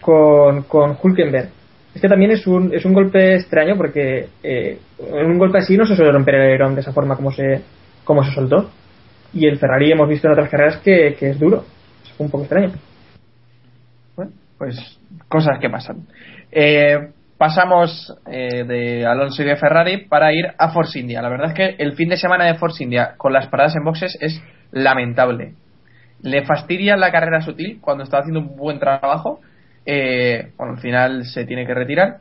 [0.00, 1.48] con, con Hulkenberg.
[1.94, 5.86] Este también es un, es un golpe extraño porque eh, en un golpe así no
[5.86, 7.62] se suele romper el alerón de esa forma como se,
[8.04, 8.70] como se soltó.
[9.32, 11.64] Y el Ferrari hemos visto en otras carreras que, que es duro.
[12.04, 12.72] Es un poco extraño.
[14.14, 16.06] Bueno, pues cosas que pasan.
[16.52, 21.22] Eh, pasamos eh, de Alonso y de Ferrari para ir a Force India.
[21.22, 23.84] La verdad es que el fin de semana de Force India con las paradas en
[23.84, 25.54] boxes es lamentable.
[26.22, 29.40] Le fastidia la carrera sutil cuando está haciendo un buen trabajo.
[29.84, 32.18] Eh, bueno, al final se tiene que retirar.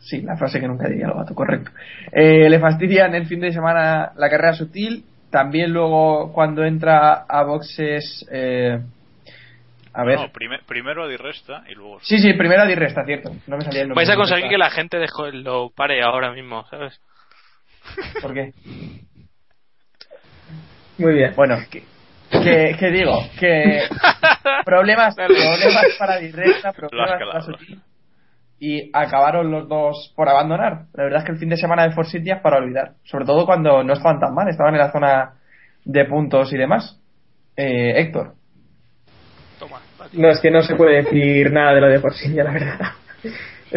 [0.00, 1.70] Sí, la frase que nunca diría el gato, correcto.
[2.10, 5.04] Eh, le fastidia en el fin de semana la carrera sutil.
[5.30, 8.26] También luego cuando entra a boxes...
[9.92, 10.18] A ver.
[10.20, 13.30] No, prime- primero a Di Resta y luego Sí, sí, primero a Di Resta, cierto.
[13.46, 14.04] No me salía el nombre.
[14.04, 17.00] Vais a conseguir que la gente dejo- lo pare ahora mismo, ¿sabes?
[18.22, 18.52] ¿Por qué?
[20.98, 21.32] Muy bien.
[21.34, 21.82] Bueno, que,
[22.30, 23.80] que, que digo, que
[24.64, 27.40] problemas, problemas para Di Resta, problemas Las para.
[27.42, 27.80] Sutil,
[28.62, 30.84] y acabaron los dos por abandonar.
[30.92, 32.92] La verdad es que el fin de semana de Force India es para olvidar.
[33.04, 35.32] Sobre todo cuando no estaban tan mal, estaban en la zona
[35.84, 37.00] de puntos y demás.
[37.56, 38.34] Eh, Héctor.
[40.12, 42.78] No, es que no se puede decir nada de lo de Force India, la verdad.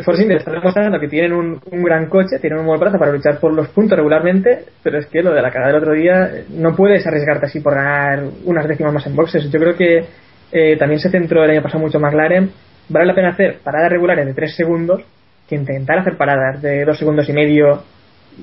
[0.01, 3.11] Force India está demostrando que tienen un, un gran coche, tienen un buen brazo para
[3.11, 6.31] luchar por los puntos regularmente, pero es que lo de la carrera del otro día,
[6.49, 9.51] no puedes arriesgarte así por ganar unas décimas más en boxes.
[9.51, 10.05] Yo creo que
[10.51, 12.51] eh, también se centró el año pasado mucho McLaren.
[12.89, 15.03] Vale la pena hacer paradas regulares de 3 segundos
[15.47, 17.83] que intentar hacer paradas de 2 segundos y medio.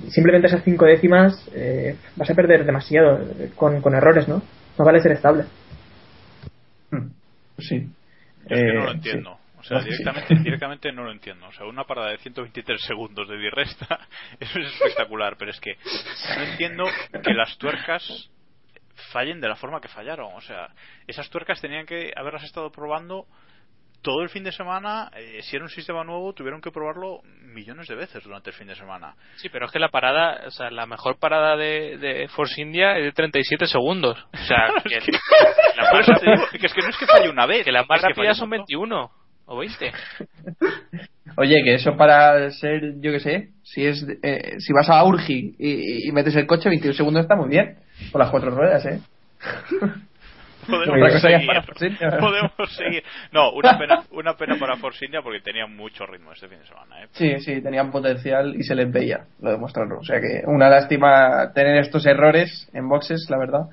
[0.09, 4.41] Simplemente esas 5 décimas eh, vas a perder demasiado eh, con, con errores, ¿no?
[4.79, 5.45] No vale ser estable.
[7.61, 7.87] Sí.
[8.49, 9.35] Yo es que no lo Eh, entiendo.
[9.35, 9.41] sí.
[9.61, 9.91] O sea, Sí.
[9.91, 11.47] directamente, directamente no lo entiendo.
[11.47, 13.87] O sea, una parada de 123 segundos de diresta,
[14.41, 15.77] eso es espectacular, pero es que
[16.37, 16.85] no entiendo
[17.23, 18.31] que las tuercas
[19.13, 20.33] fallen de la forma que fallaron.
[20.35, 20.69] O sea,
[21.07, 23.27] esas tuercas tenían que haberlas estado probando
[24.03, 25.11] todo el fin de semana.
[25.17, 28.67] eh, si era un sistema nuevo, tuvieron que probarlo millones de veces durante el fin
[28.67, 29.15] de semana.
[29.37, 32.97] Sí, pero es que la parada, o sea, la mejor parada de, de Force India
[32.97, 34.19] es de 37 segundos.
[34.33, 35.01] O sea, que
[35.77, 37.65] la más eso te rápida, digo que es que no es que falle una vez,
[37.65, 38.67] que las más es que rápidas falla son un montón.
[38.67, 39.11] 21
[39.47, 39.93] o 20.
[41.37, 45.55] Oye, que eso para ser, yo que sé, si es eh, si vas a Urgi
[45.59, 47.79] y, y metes el coche, 21 segundos está muy bien.
[48.11, 49.01] Con las cuatro ruedas, ¿eh?
[50.67, 51.47] Podemos seguir.
[51.47, 51.63] para.
[52.21, 53.03] Podemos seguir.
[53.33, 56.67] No, una pena, una pena para Force India porque tenía mucho ritmo este fin de
[56.67, 57.03] semana.
[57.03, 57.09] ¿eh?
[57.13, 59.99] Sí, sí, tenían potencial y se les veía, lo demostraron.
[59.99, 63.69] O sea que una lástima tener estos errores en boxes, la verdad,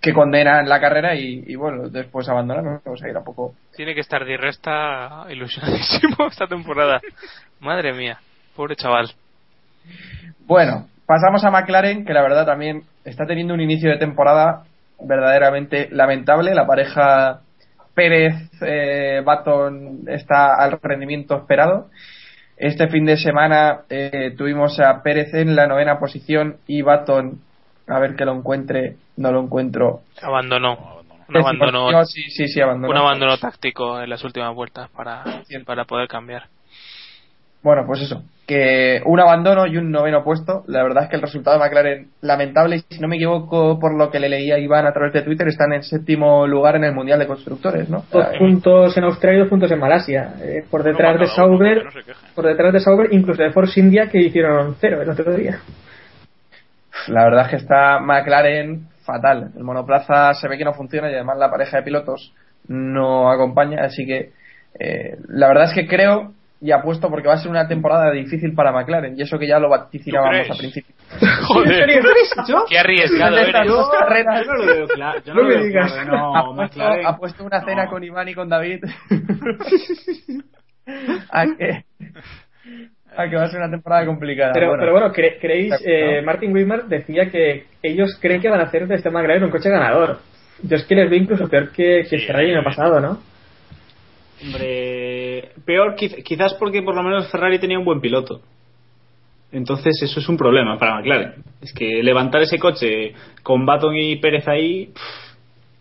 [0.00, 2.80] que condenan la carrera y, y bueno, después abandonan.
[2.84, 3.54] O sea, que tampoco.
[3.76, 7.00] Tiene que estar Di Resta ilusionadísimo esta temporada.
[7.60, 8.18] Madre mía,
[8.54, 9.10] pobre chaval.
[10.46, 14.64] Bueno, pasamos a McLaren, que la verdad también está teniendo un inicio de temporada
[15.00, 16.54] verdaderamente lamentable.
[16.54, 17.40] La pareja
[17.94, 21.88] Pérez-Baton está al rendimiento esperado.
[22.56, 27.40] Este fin de semana eh, tuvimos a Pérez en la novena posición y Baton,
[27.88, 30.02] a ver que lo encuentre, no lo encuentro.
[30.22, 30.94] Abandonó.
[31.26, 32.92] Un abandono, sí, sí, sí, abandonó.
[32.92, 35.24] un abandono táctico en las últimas vueltas para,
[35.64, 36.48] para poder cambiar.
[37.62, 40.64] Bueno, pues eso, que un abandono y un noveno puesto.
[40.66, 42.76] La verdad es que el resultado de McLaren lamentable.
[42.76, 45.22] Y si no me equivoco, por lo que le leía a Iván a través de
[45.22, 48.04] Twitter, están en séptimo lugar en el Mundial de Constructores, ¿no?
[48.12, 50.34] Dos puntos en Australia y dos puntos en Malasia.
[50.42, 51.84] Eh, por detrás de Sauber,
[52.34, 55.60] por detrás de Sauber, incluso de Force India que hicieron cero el otro día.
[57.08, 59.52] La verdad es que está McLaren fatal.
[59.56, 62.32] El monoplaza se ve que no funciona y además la pareja de pilotos
[62.68, 63.84] no acompaña.
[63.84, 64.32] Así que
[64.78, 66.32] eh, la verdad es que creo
[66.66, 69.18] y apuesto porque va a ser una temporada difícil para McLaren.
[69.18, 70.50] Y eso que ya lo vaticinábamos crees?
[70.50, 70.94] a principio.
[71.48, 71.90] Joder,
[72.48, 72.64] ¿Yo?
[72.68, 73.66] qué arriesgado eres.
[73.68, 74.46] dos carreras.
[74.46, 75.20] Yo no lo veo claro.
[75.26, 75.92] Yo no, No me veo digas.
[75.92, 77.06] claro, no, McLaren.
[77.40, 77.90] una cena No.
[77.90, 78.82] con Iván y con David.
[81.30, 81.84] a, que,
[83.16, 84.52] a que va a ser una temporada complicada.
[84.54, 88.60] Pero Bueno, pero bueno, cre- creéis, eh, Martin Whitmer decía que ellos creen que van
[88.60, 90.18] a hacer de este McLaren un coche ganador.
[90.62, 92.76] Yo es que les veo incluso peor que, que Sí, Ferrari el año sí.
[92.76, 93.18] pasado, ¿no?
[94.42, 98.40] Hombre, peor quiz- quizás porque por lo menos Ferrari tenía un buen piloto.
[99.52, 101.34] Entonces eso es un problema para McLaren.
[101.62, 104.86] Es que levantar ese coche con Baton y Pérez ahí...
[104.86, 105.34] pff,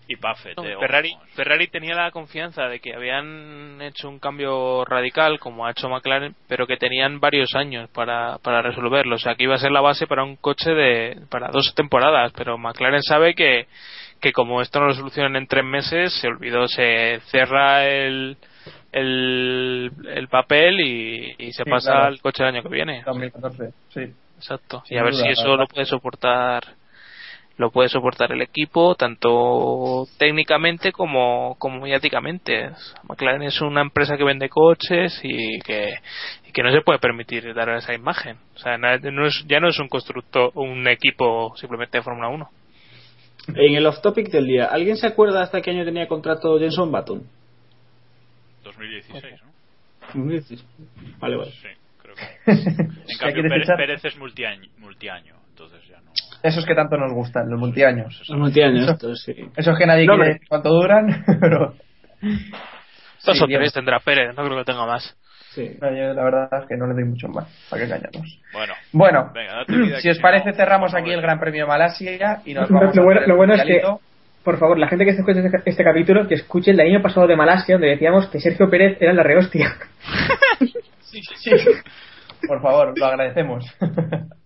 [0.08, 1.16] Y Buffett, No, eh, Ferrari.
[1.34, 6.36] Ferrari tenía la confianza de que habían hecho un cambio radical como ha hecho McLaren,
[6.48, 9.16] pero que tenían varios años para, para resolverlo.
[9.16, 12.32] O sea, que iba a ser la base para un coche de para dos temporadas,
[12.36, 13.66] pero McLaren sabe que,
[14.24, 18.38] que como esto no lo solucionan en tres meses, se olvidó, se cerra el,
[18.94, 22.06] el, el papel y, y se Sí, pasa claro.
[22.08, 23.04] al coche el año que viene.
[23.06, 24.14] 2014, sí.
[24.38, 24.82] Exacto.
[24.86, 26.64] Sin y a ver duda, si eso lo puede soportar
[27.58, 32.72] lo puede soportar el equipo tanto técnicamente como, como mediáticamente.
[33.08, 35.94] McLaren es una empresa que vende coches y que,
[36.48, 38.38] y que no se puede permitir dar esa imagen.
[38.56, 42.50] O sea, no es, ya no es un constructor, un equipo simplemente de Fórmula 1.
[43.48, 47.24] En el off-topic del día, ¿alguien se acuerda hasta qué año tenía contrato Jenson Button?
[48.64, 49.54] 2016, ¿no?
[51.20, 51.52] Vale, vale.
[51.52, 51.68] Sí,
[52.02, 52.52] creo que.
[52.52, 53.68] En ¿Ya cambio, Pérez?
[53.78, 56.12] Pérez es multiaño, multiaño, entonces ya no.
[56.42, 58.22] Esos que tanto nos gustan, los multiaños.
[58.30, 59.34] Los multiaños, estos, sí.
[59.56, 61.74] Esos que nadie No, quiere cuánto duran, pero.
[63.26, 65.16] Dos Sí, o tres tendrá Pérez, no creo que tenga más.
[65.54, 65.78] Sí.
[65.82, 68.40] No, yo la verdad es que no le doy mucho más, para que engañarnos.
[68.54, 71.68] Bueno, Bueno, Venga, date vida, si os parece no, cerramos aquí el Gran Premio de
[71.68, 73.82] Malasia y nos vamos lo a bueno- lo bueno es que-.
[74.44, 77.36] Por favor, la gente que escuche este, este capítulo, que escuche el año pasado de
[77.38, 79.74] Malasia, donde decíamos que Sergio Pérez era la rehostia.
[81.14, 81.22] Sí,
[82.48, 83.64] Por favor, lo agradecemos.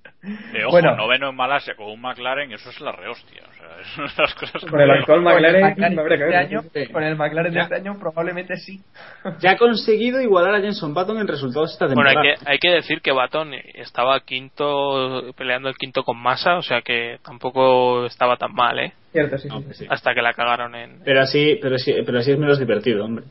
[0.54, 0.96] Eh, ojo, Bueno.
[0.96, 3.44] noveno en Malasia con un McLaren, eso es la rehostia.
[3.50, 6.26] O sea, es una de las cosas que Con el actual Con el McLaren, de
[6.26, 6.62] este año,
[6.92, 8.82] con el McLaren de este año probablemente sí.
[9.40, 12.30] Ya ha conseguido igualar a Jenson Button en resultados esta Bueno, temporada.
[12.30, 16.62] hay que, hay que decir que Baton estaba quinto, peleando el quinto con Massa, o
[16.62, 18.94] sea que tampoco estaba tan mal, ¿eh?
[19.12, 19.86] Cierto, sí, sí.
[19.90, 23.26] Hasta que la cagaron en, Pero así, pero sí, pero así es menos divertido, hombre.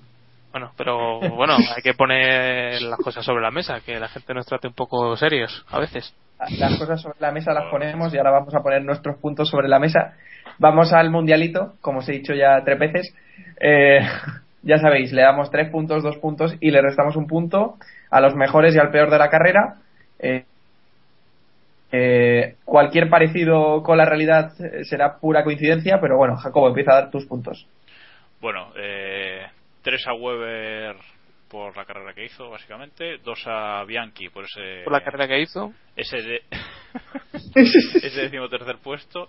[0.57, 4.47] Bueno, pero bueno, hay que poner las cosas sobre la mesa, que la gente nos
[4.47, 6.15] trate un poco serios a veces.
[6.59, 9.69] Las cosas sobre la mesa las ponemos y ahora vamos a poner nuestros puntos sobre
[9.69, 10.15] la mesa.
[10.59, 13.15] Vamos al mundialito, como os he dicho ya tres veces.
[13.61, 14.01] Eh,
[14.63, 17.75] ya sabéis, le damos tres puntos, dos puntos y le restamos un punto
[18.11, 19.75] a los mejores y al peor de la carrera.
[20.19, 20.47] Eh,
[21.93, 24.55] eh, cualquier parecido con la realidad
[24.85, 27.67] será pura coincidencia, pero bueno, Jacobo, empieza a dar tus puntos.
[28.41, 29.43] Bueno, eh,
[29.87, 30.97] tres a Weber
[31.49, 33.19] por la carrera que hizo, básicamente.
[33.19, 34.83] Dos a Bianchi por ese.
[34.83, 35.73] Por la carrera que hizo.
[35.95, 36.43] Ese, de,
[37.55, 39.29] ese decimotercer puesto.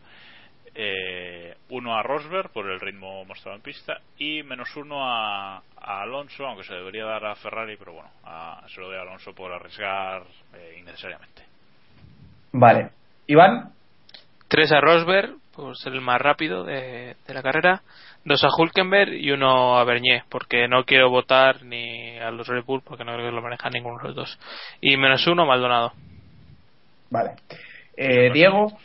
[0.74, 4.00] Eh, uno a Rosberg por el ritmo mostrado en pista.
[4.18, 8.64] Y menos uno a, a Alonso, aunque se debería dar a Ferrari, pero bueno, a-
[8.68, 10.24] se lo doy a Alonso por arriesgar
[10.56, 11.44] eh, innecesariamente.
[12.54, 12.90] Vale.
[13.28, 13.74] Iván,
[14.48, 17.82] Tres a Rosberg, por ser el más rápido de, de la carrera.
[18.24, 22.64] Dos a Hulkenberg y uno a Bernier, porque no quiero votar ni a los Red
[22.66, 24.40] Bull, porque no creo que lo manejan ninguno de los dos.
[24.82, 25.92] Y menos uno a Maldonado.
[27.10, 27.32] vale.
[27.98, 28.78] Eh, Diego,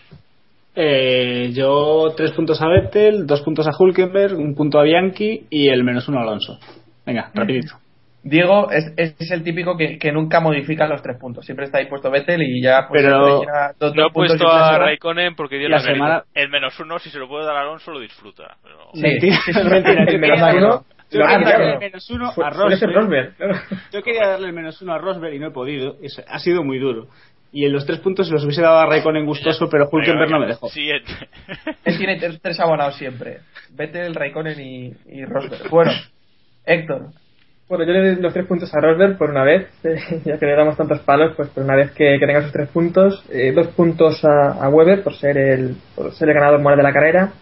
[0.75, 5.69] Eh, yo tres puntos a Vettel, dos puntos a Hulkenberg, un punto a Bianchi y
[5.69, 6.59] el menos uno a Alonso.
[7.05, 7.82] Venga, rapidito.
[8.25, 11.45] Diego es, es el típico que, que nunca modifica los tres puntos.
[11.45, 13.45] Siempre está ahí puesto Vettel y ya pues Pero
[13.81, 14.79] dos, No he puesto a.
[14.79, 17.61] Raikkonen porque dio La la semana- El menos uno, si se lo puede dar a
[17.63, 18.57] Alonso, lo disfruta.
[18.63, 18.77] Pero...
[18.95, 19.01] Sí.
[19.03, 20.05] Mentira, Sí, sí, mentira.
[20.05, 20.69] el Yo menos quería uno.
[20.69, 22.95] darle- yo quería darle el menos uno a Rosberg.
[22.95, 23.37] Rosberg.
[23.37, 23.55] claro.
[23.93, 25.97] Yo quería darle el menos uno a Rosberg y no he podido.
[26.03, 27.09] Es- ha sido muy duro.
[27.55, 30.39] Y en los tres puntos se los hubiese dado a Raikkonen gustoso, pero Hulkenberg no
[30.41, 30.69] me dejó.
[30.69, 31.11] Siguiente.
[31.85, 33.41] Él tiene tres, tres abonados siempre.
[33.73, 35.69] Vettel, Raikkonen y, y Rosberg.
[35.69, 35.91] Bueno,
[36.65, 37.09] Héctor,
[37.73, 39.97] Bueno, yo le doy los tres puntos a Rosberg por una vez, eh,
[40.27, 42.69] ya que le damos tantos palos, pues por una vez que, que tenga sus tres
[42.69, 43.25] puntos.
[43.31, 46.83] Eh, dos puntos a, a Weber por ser el por ser el ganador moral de
[46.83, 47.33] la carrera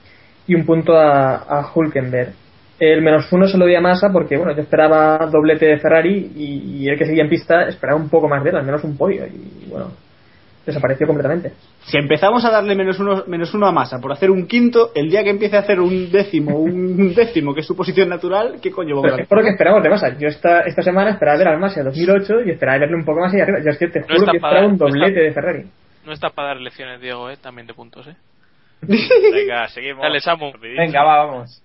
[0.47, 2.33] y un punto a, a Hulkenberg.
[2.78, 6.31] El menos uno se lo di a Massa porque, bueno, yo esperaba doblete de Ferrari
[6.37, 8.85] y, y el que seguía en pista esperaba un poco más de él, al menos
[8.85, 9.26] un podio.
[9.26, 9.91] Y bueno,
[10.66, 11.52] desapareció completamente.
[11.82, 15.11] Si empezamos a darle menos uno, menos uno a Massa por hacer un quinto, el
[15.11, 18.70] día que empiece a hacer un décimo, un décimo, que es su posición natural, ¿qué
[18.70, 20.16] coño vamos Pero a es por lo que esperamos de Massa.
[20.18, 23.32] Yo esta, esta semana esperaba ver al Massa 2008 y esperaba verle un poco más
[23.34, 23.58] allá arriba.
[23.64, 25.64] Yo es que te juro está que para- esperaba un no está- doblete de Ferrari.
[26.04, 27.36] No está para dar lecciones, Diego, ¿eh?
[27.36, 28.06] también de puntos.
[28.06, 28.14] ¿eh?
[28.82, 30.02] Venga, seguimos.
[30.02, 30.52] Dale, Samu.
[30.61, 31.62] Venga, va, vamos.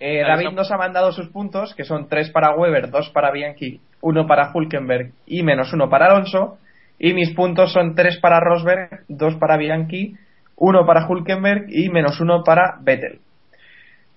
[0.00, 0.54] Eh, Dale, David Sam.
[0.56, 4.50] nos ha mandado sus puntos, que son tres para Weber, dos para Bianchi, uno para
[4.52, 6.58] Hulkenberg y menos uno para Alonso.
[6.98, 10.14] Y mis puntos son tres para Rosberg, dos para Bianchi,
[10.56, 13.20] uno para Hulkenberg y menos uno para Vettel.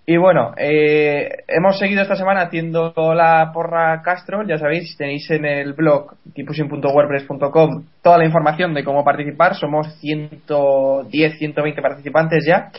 [0.06, 5.46] Y bueno, eh, hemos seguido esta semana haciendo la porra Castro, ya sabéis, tenéis en
[5.46, 12.72] el blog kipusin.wordpress.com toda la información de cómo participar, somos 110, 120 participantes ya.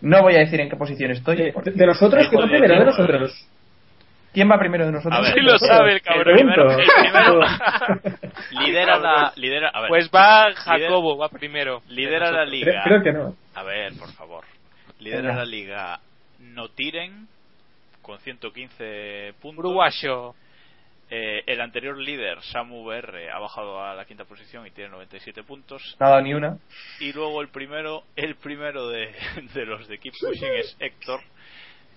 [0.00, 1.42] No voy a decir en qué posición estoy.
[1.42, 3.48] Eh, de, de nosotros, que va de nosotros.
[4.38, 5.18] ¿Quién va primero de nosotros?
[5.18, 6.38] A ver, Sí lo sabe el cabrón.
[6.38, 7.40] El primero
[8.52, 11.82] lidera la lidera, a ver, Pues va Jacobo, va primero.
[11.88, 12.82] lidera la Creo, liga.
[12.84, 13.34] creo que no.
[13.56, 14.44] A ver, por favor.
[15.00, 15.34] Lidera Venga.
[15.38, 16.00] la liga
[16.38, 17.26] No Tiren
[18.00, 19.58] con 115 puntos.
[19.64, 20.34] Uruguayo.
[21.10, 25.42] Eh, el anterior líder, Samu VR, ha bajado a la quinta posición y tiene 97
[25.42, 25.96] puntos.
[25.98, 26.58] Dado ni una.
[27.00, 29.12] Y luego el primero, el primero de,
[29.54, 31.20] de los de Keep Pushing es Héctor.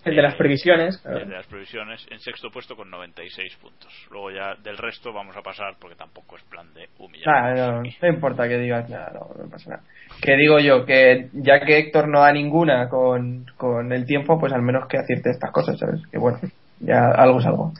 [0.04, 0.98] El de las previsiones.
[1.00, 1.20] claro.
[1.20, 4.08] el de las previsiones, en sexto puesto con 96 puntos.
[4.10, 7.28] Luego ya del resto vamos a pasar porque tampoco es plan de humillar.
[7.28, 9.84] Nada, no, no importa que digas nada, no, no pasa nada.
[10.22, 14.54] Que digo yo, que ya que Héctor no da ninguna con, con el tiempo, pues
[14.54, 16.02] al menos que acierte estas cosas, ¿sabes?
[16.12, 16.40] Que bueno,
[16.80, 17.74] ya algo es algo.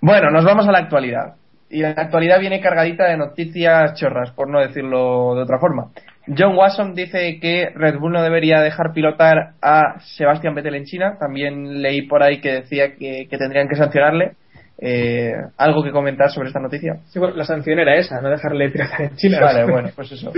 [0.00, 1.34] Bueno, nos vamos a la actualidad.
[1.70, 5.90] Y la actualidad viene cargadita de noticias chorras, por no decirlo de otra forma.
[6.36, 11.16] John Watson dice que Red Bull no debería dejar pilotar a Sebastián Vettel en China.
[11.18, 14.32] También leí por ahí que decía que, que tendrían que sancionarle.
[14.80, 16.98] Eh, ¿Algo que comentar sobre esta noticia?
[17.08, 19.40] Sí, bueno, la sanción era esa, no dejarle pilotar en China.
[19.40, 20.32] Vale, bueno, pues eso.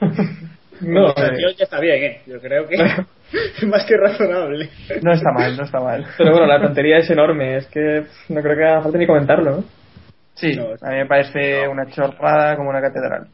[0.80, 2.20] No, La eh, sanción ya está bien, ¿eh?
[2.26, 2.74] Yo creo que
[3.56, 4.68] es más que razonable.
[5.02, 6.04] No está mal, no está mal.
[6.18, 9.50] pero bueno, la tontería es enorme, es que no creo que haga falta ni comentarlo,
[9.52, 9.64] ¿no?
[10.34, 13.26] Sí, No, a mí me parece una chorrada como una catedral.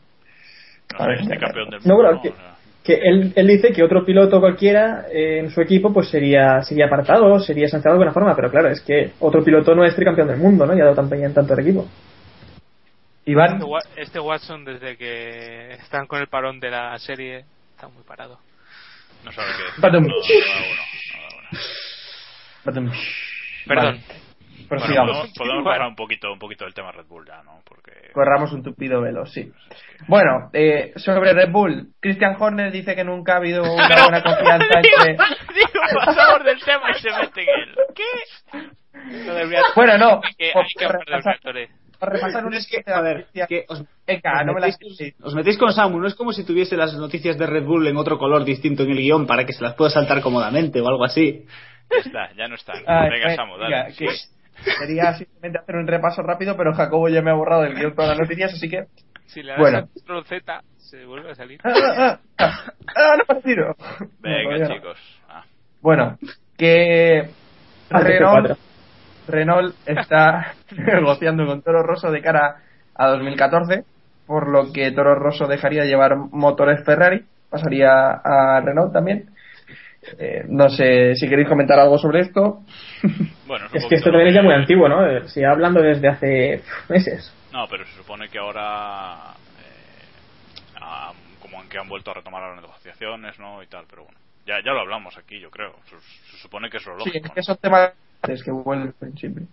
[0.99, 1.97] No sé, este campeón del No, mundo.
[1.97, 2.22] bueno, ¿no?
[2.22, 2.53] que-
[2.84, 6.86] Que él, él dice que otro piloto cualquiera eh, en su equipo pues sería sería
[6.86, 10.26] apartado, sería sancionado de alguna forma, pero claro, es que otro piloto no es tricampeón
[10.26, 10.76] del mundo, ¿no?
[10.76, 11.86] Y ha dado tanto en tanto al equipo.
[13.24, 18.03] Iván, Este, este Watson, desde que están con el parón de la serie, está muy
[18.03, 18.40] parado.
[19.24, 19.80] no sabe qué decir.
[19.80, 20.14] No, no no.
[22.64, 22.93] Perdón.
[23.66, 24.01] Vale,
[24.73, 25.16] Bueno, prosigamos.
[25.16, 27.61] podemos, podemos bajar un poquito, un poquito del tema Red Bull ya, ¿no?
[27.64, 29.51] Porque Corramos un tupido velo, sí.
[30.09, 34.66] Bueno, eh, sobre Red Bull, Christian Horner dice que nunca ha habido una buena confianza
[34.77, 35.12] entre.
[35.12, 37.75] Digo, pasamos del tema y se mete en él.
[37.95, 38.61] ¿Qué?
[39.75, 40.89] Bueno, no, Hay que, por- hay que
[42.05, 45.35] repasar un es que, a ver, que os, Venga, os no me la metéis, os
[45.35, 48.18] metéis con Samu, no es como si tuviese las noticias de Red Bull en otro
[48.18, 51.45] color distinto en el guion para que se las pueda saltar cómodamente o algo así.
[51.91, 52.73] Ya está, ya no está.
[52.75, 53.95] Venga, eh, Samu, dale.
[53.97, 54.07] que
[54.78, 58.11] Sería simplemente hacer un repaso rápido, pero Jacobo ya me ha borrado del guion todas
[58.11, 58.86] las noticias, así que.
[59.26, 59.88] Si le das Bueno.
[59.94, 61.59] control Z, se vuelve a salir.
[61.64, 62.72] ¡Ah, ah, ah!
[62.96, 63.34] ¡Ah, no!
[63.34, 63.74] No,
[64.20, 64.74] Venga, todavía no.
[64.74, 64.98] chicos.
[65.28, 65.44] Ah,
[65.80, 66.18] Bueno,
[66.57, 67.30] que
[67.90, 68.57] Al Renault, TP4.
[69.28, 72.57] Renault está negociando con Toro Rosso de cara
[72.94, 73.84] a 2014,
[74.26, 77.90] por lo que Toro Rosso dejaría de llevar motores Ferrari, pasaría
[78.22, 79.30] a Renault también.
[80.18, 82.61] Eh, no sé si queréis comentar algo sobre esto.
[83.46, 85.07] bueno, Es que esto también es ya muy antiguo, ¿no?
[85.07, 87.32] Eh, Se hablando desde hace meses.
[87.53, 89.34] No, pero se supone que ahora.
[89.61, 93.62] eh, ah, como en que han vuelto a retomar las negociaciones, ¿no?
[93.62, 94.18] Y tal, pero bueno.
[94.46, 95.72] Ya, ya lo hablamos aquí, yo creo.
[95.88, 95.96] Se,
[96.32, 97.26] se supone que es lo Sí, lógico.
[97.28, 97.92] es que son temas
[98.44, 99.44] que vuelven siempre.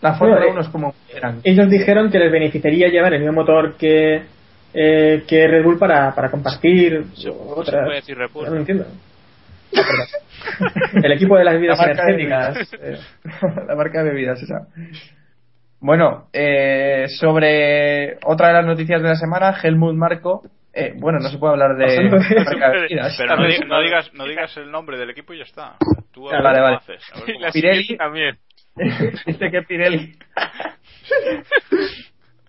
[0.00, 1.40] La Fórmula Bueno, 1 es como eran.
[1.44, 4.22] Ellos dijeron que les beneficiaría llevar el mismo motor que,
[4.74, 7.84] eh, que Red Bull para, para compartir Se- se otras.
[7.84, 8.44] puede decir Red Bull.
[8.46, 8.86] No lo entiendo.
[9.74, 12.54] Ah, el equipo de las La bebidas de energéticas.
[12.54, 12.72] bebidas.
[12.80, 14.66] eh, la marca de bebidas, esa.
[15.80, 20.42] Bueno, eh, sobre otra de las noticias de la semana, Helmut Marco.
[20.72, 23.14] eh, bueno, no se puede hablar de marca de bebidas.
[23.18, 25.76] Pero no, di- no digas, no digas el nombre del equipo y ya está.
[26.12, 26.76] Tú a ver Vale, cómo vale.
[26.76, 27.62] haces, a ver Y cómo la haces.
[27.62, 28.36] Pirelli- también.
[29.26, 30.12] Dice que Pirelli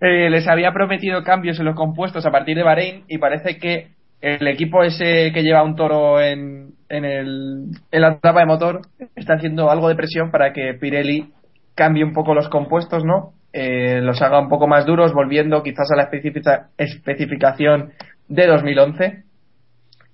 [0.02, 3.88] eh, les había prometido cambios en los compuestos a partir de Bahrein y parece que
[4.22, 8.82] el equipo ese que lleva un toro en, en, el, en la tapa de motor
[9.16, 11.32] está haciendo algo de presión para que Pirelli
[11.76, 13.34] cambie un poco los compuestos, ¿no?
[13.54, 17.92] Eh, los haga un poco más duros, volviendo quizás a la especifica- especificación
[18.28, 19.24] de 2011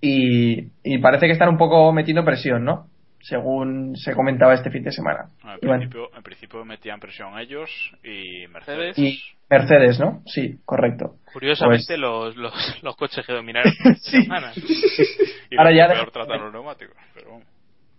[0.01, 2.87] y, y parece que están un poco metiendo presión, ¿no?
[3.21, 5.29] Según se comentaba este fin de semana.
[5.61, 5.77] Bueno.
[5.77, 7.69] principio, en principio metían presión ellos
[8.03, 8.97] y Mercedes.
[8.99, 9.17] Y
[9.59, 10.21] Mercedes, ¿no?
[10.25, 11.15] Sí, correcto.
[11.33, 14.23] Curiosamente, Pues- los, los, los coches que dominaron Sí.
[14.23, 14.55] semanas.
[15.49, 16.95] Y Ahora ya peor tratan los neumáticos.
[17.13, 17.45] Pero bueno.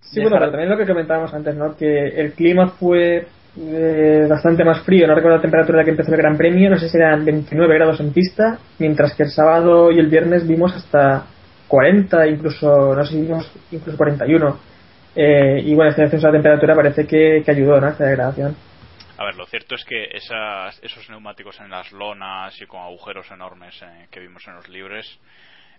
[0.00, 1.76] Sí, bueno, pero también lo que comentábamos antes, ¿no?
[1.76, 3.26] Que el clima fue
[3.57, 5.07] eh, bastante más frío.
[5.07, 6.68] No recuerdo la temperatura a la que empezó el Gran Premio.
[6.70, 8.59] No sé si eran 29 grados en pista.
[8.78, 11.26] Mientras que el sábado y el viernes vimos hasta
[11.68, 14.59] 40, incluso, no sé si vimos incluso 41.
[15.16, 17.86] Eh, y bueno, este descenso de la temperatura parece que, que ayudó, ¿no?
[17.86, 18.57] a Esta degradación.
[19.16, 23.30] A ver, lo cierto es que esas, esos neumáticos en las lonas y con agujeros
[23.30, 25.06] enormes eh, que vimos en los libres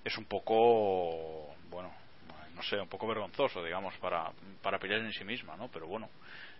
[0.06, 1.94] es un poco, bueno,
[2.56, 4.32] no sé, un poco vergonzoso, digamos, para,
[4.62, 5.68] para Pirelli en sí misma, ¿no?
[5.68, 6.10] Pero bueno,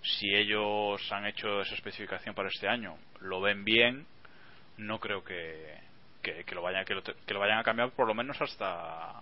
[0.02, 4.06] si ellos han hecho esa especificación para este año, lo ven bien,
[4.76, 5.78] no creo que,
[6.22, 9.22] que, que lo, vayan, que, lo, que lo vayan a cambiar por lo menos hasta,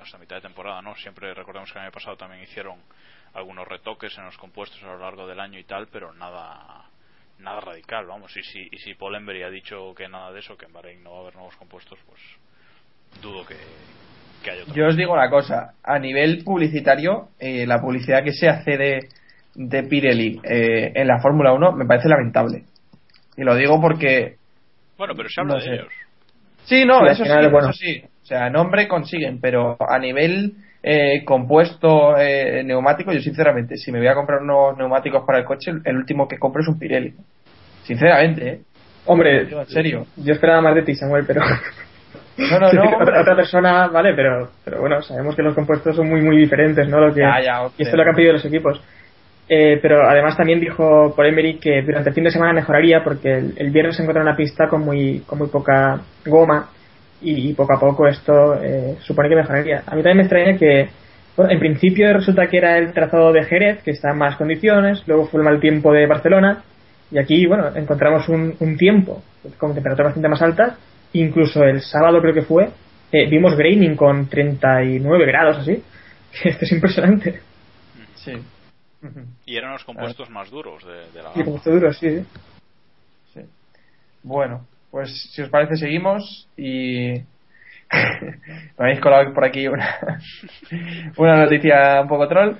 [0.00, 0.94] hasta mitad de temporada, ¿no?
[0.96, 2.80] Siempre recordemos que el año pasado también hicieron
[3.34, 6.88] algunos retoques en los compuestos a lo largo del año y tal, pero nada
[7.38, 8.36] nada radical, vamos.
[8.36, 11.02] Y si, y si Paul Embury ha dicho que nada de eso, que en Bahrein
[11.02, 12.20] no va a haber nuevos compuestos, pues
[13.22, 13.56] dudo que,
[14.42, 18.32] que haya otra Yo os digo una cosa, a nivel publicitario, eh, la publicidad que
[18.32, 19.08] se hace de,
[19.54, 22.64] de Pirelli eh, en la Fórmula 1 me parece lamentable.
[23.36, 24.36] Y lo digo porque...
[24.96, 25.74] Bueno, pero se habla No de sé.
[25.74, 25.92] ellos.
[26.64, 27.70] Sí, no, Sí, eso sí, bueno.
[27.70, 28.02] eso sí.
[28.22, 30.54] O sea, nombre consiguen, pero a nivel
[30.86, 35.46] eh, compuesto eh, neumático, yo sinceramente, si me voy a comprar unos neumáticos para el
[35.46, 37.14] coche, el, último que compro es un Pirelli.
[37.84, 38.60] Sinceramente, ¿eh?
[39.06, 40.06] Hombre, Digo, en serio.
[40.16, 41.40] yo esperaba más de ti, Samuel, pero.
[42.36, 46.08] No, no, Sí, no, otra, persona, vale, pero, pero bueno, sabemos que los compuestos son
[46.08, 46.98] muy, muy diferentes, ¿no?
[46.98, 48.82] Lo que, Ya, ya, y esto es lo que han pedido los equipos.
[49.48, 53.32] Eh, pero además también dijo por Emery que durante el fin de semana mejoraría porque
[53.32, 56.70] el, el viernes se encuentra una pista con muy, con muy poca goma
[57.24, 59.78] y, y poco a poco esto eh, supone que mejoraría.
[59.86, 60.88] A mí también me extraña que,
[61.36, 65.02] bueno, en principio resulta que era el trazado de Jerez, que está en más condiciones,
[65.06, 66.62] luego fue el mal tiempo de Barcelona
[67.10, 69.22] y aquí, bueno, encontramos un, un tiempo
[69.58, 70.78] con temperaturas bastante más altas,
[71.12, 72.70] incluso el sábado creo que fue,
[73.12, 75.82] eh, vimos graining con 39 grados así.
[76.44, 77.40] Esto es impresionante.
[78.16, 78.32] Sí.
[79.44, 81.44] Y eran los compuestos más duros de, de la Y gama.
[81.44, 82.24] como está duro, sí, sí.
[83.34, 83.40] Sí.
[84.22, 87.14] Bueno, pues si os parece seguimos y
[88.78, 89.98] me habéis colado por aquí una,
[91.16, 92.54] una noticia un poco troll.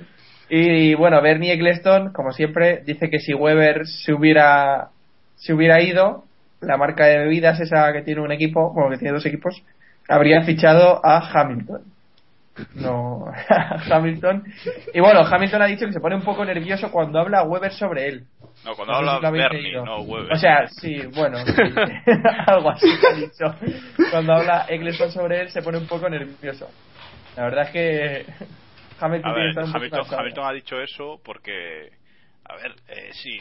[0.48, 4.88] Y bueno, Bernie Eccleston, como siempre, dice que si Weber se hubiera
[5.36, 6.24] se hubiera ido,
[6.60, 9.62] la marca de bebidas esa que tiene un equipo, bueno, que tiene dos equipos,
[10.08, 11.84] habría fichado a Hamilton.
[12.74, 13.24] No,
[13.90, 14.44] Hamilton.
[14.92, 18.08] Y bueno, Hamilton ha dicho que se pone un poco nervioso cuando habla Weber sobre
[18.08, 18.24] él.
[18.64, 20.32] No, cuando No habla si Bernie, no Weber.
[20.32, 21.52] O sea, sí, bueno, sí.
[22.46, 24.08] algo así ha dicho.
[24.10, 26.68] Cuando habla Eccleston sobre él se pone un poco nervioso.
[27.36, 28.26] La verdad es que
[29.00, 30.18] Hamilton A tiene que ver, estar un poco Hamilton.
[30.20, 31.90] Hamilton ha dicho eso porque
[32.44, 33.38] A ver, eh, sí,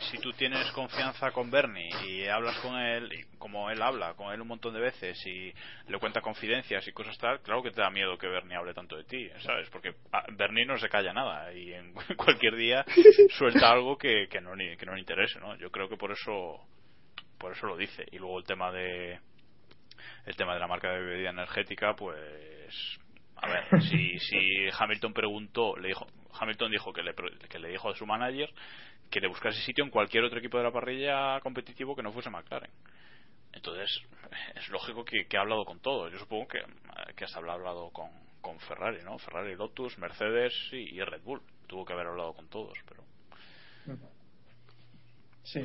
[0.00, 4.40] si tú tienes confianza con Bernie y hablas con él, como él habla con él
[4.40, 5.52] un montón de veces y
[5.88, 8.96] le cuenta confidencias y cosas tal, claro que te da miedo que Bernie hable tanto
[8.96, 9.68] de ti, ¿sabes?
[9.70, 12.84] Porque ah, Bernie no se calla nada y en cualquier día
[13.30, 15.56] suelta algo que, que, no, que no le interese, ¿no?
[15.56, 16.60] Yo creo que por eso
[17.40, 18.06] por eso lo dice.
[18.12, 19.18] Y luego el tema de
[20.26, 22.99] el tema de la marca de bebida energética, pues
[23.42, 26.06] a ver, si, si Hamilton preguntó, le dijo,
[26.38, 27.14] Hamilton dijo que le,
[27.48, 28.50] que le dijo a su manager
[29.10, 32.30] que le buscase sitio en cualquier otro equipo de la parrilla competitivo que no fuese
[32.30, 32.70] McLaren.
[33.52, 34.00] Entonces,
[34.54, 36.12] es lógico que, que ha hablado con todos.
[36.12, 36.60] Yo supongo que,
[37.16, 38.10] que hasta habrá hablado con,
[38.40, 39.18] con Ferrari, ¿no?
[39.18, 41.42] Ferrari, Lotus, Mercedes y, y Red Bull.
[41.66, 43.02] Tuvo que haber hablado con todos, pero.
[45.42, 45.64] Sí.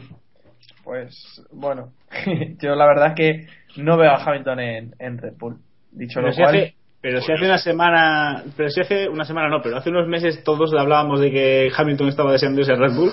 [0.84, 1.93] Pues bueno,
[2.60, 5.60] yo la verdad es que no veo a Hamilton en, en Red Bull.
[5.91, 6.76] Dicho Pero lo si, cual, hace,
[7.06, 10.44] pero si hace una semana, pero si hace una semana no, pero hace unos meses
[10.44, 13.11] todos hablábamos de que Hamilton estaba deseando irse a Red Bull.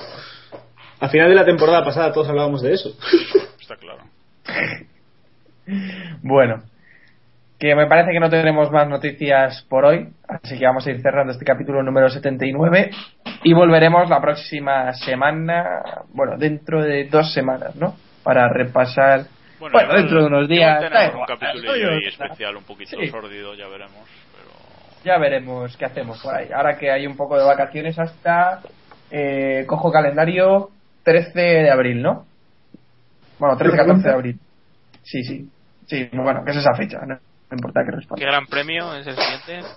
[0.98, 2.88] Al final de la temporada pasada todos hablábamos de eso.
[3.60, 4.04] Está claro.
[6.22, 6.62] bueno,
[7.58, 11.02] que me parece que no tendremos más noticias por hoy, así que vamos a ir
[11.02, 12.92] cerrando este capítulo número 79
[13.44, 15.82] y volveremos la próxima semana,
[16.14, 17.94] bueno, dentro de dos semanas, ¿no?
[18.22, 19.26] Para repasar,
[19.70, 21.72] bueno, igual- dentro de unos días, tenemos un capítulo
[22.06, 23.08] especial un poquito Sí.
[23.08, 24.08] sórdido, ya veremos.
[24.36, 24.50] Pero
[25.04, 26.48] ya veremos qué hacemos por ahí.
[26.52, 28.60] Ahora que hay un poco de vacaciones hasta,
[29.10, 30.70] eh, cojo calendario
[31.04, 32.26] 13 de abril, ¿no?
[33.38, 34.40] Bueno, 13-14 de abril.
[35.02, 35.48] Sí, sí.
[35.86, 38.20] Sí, bueno, que es esa fecha, no, no importa que responda.
[38.20, 39.68] ¿Qué gran premio es el siguiente?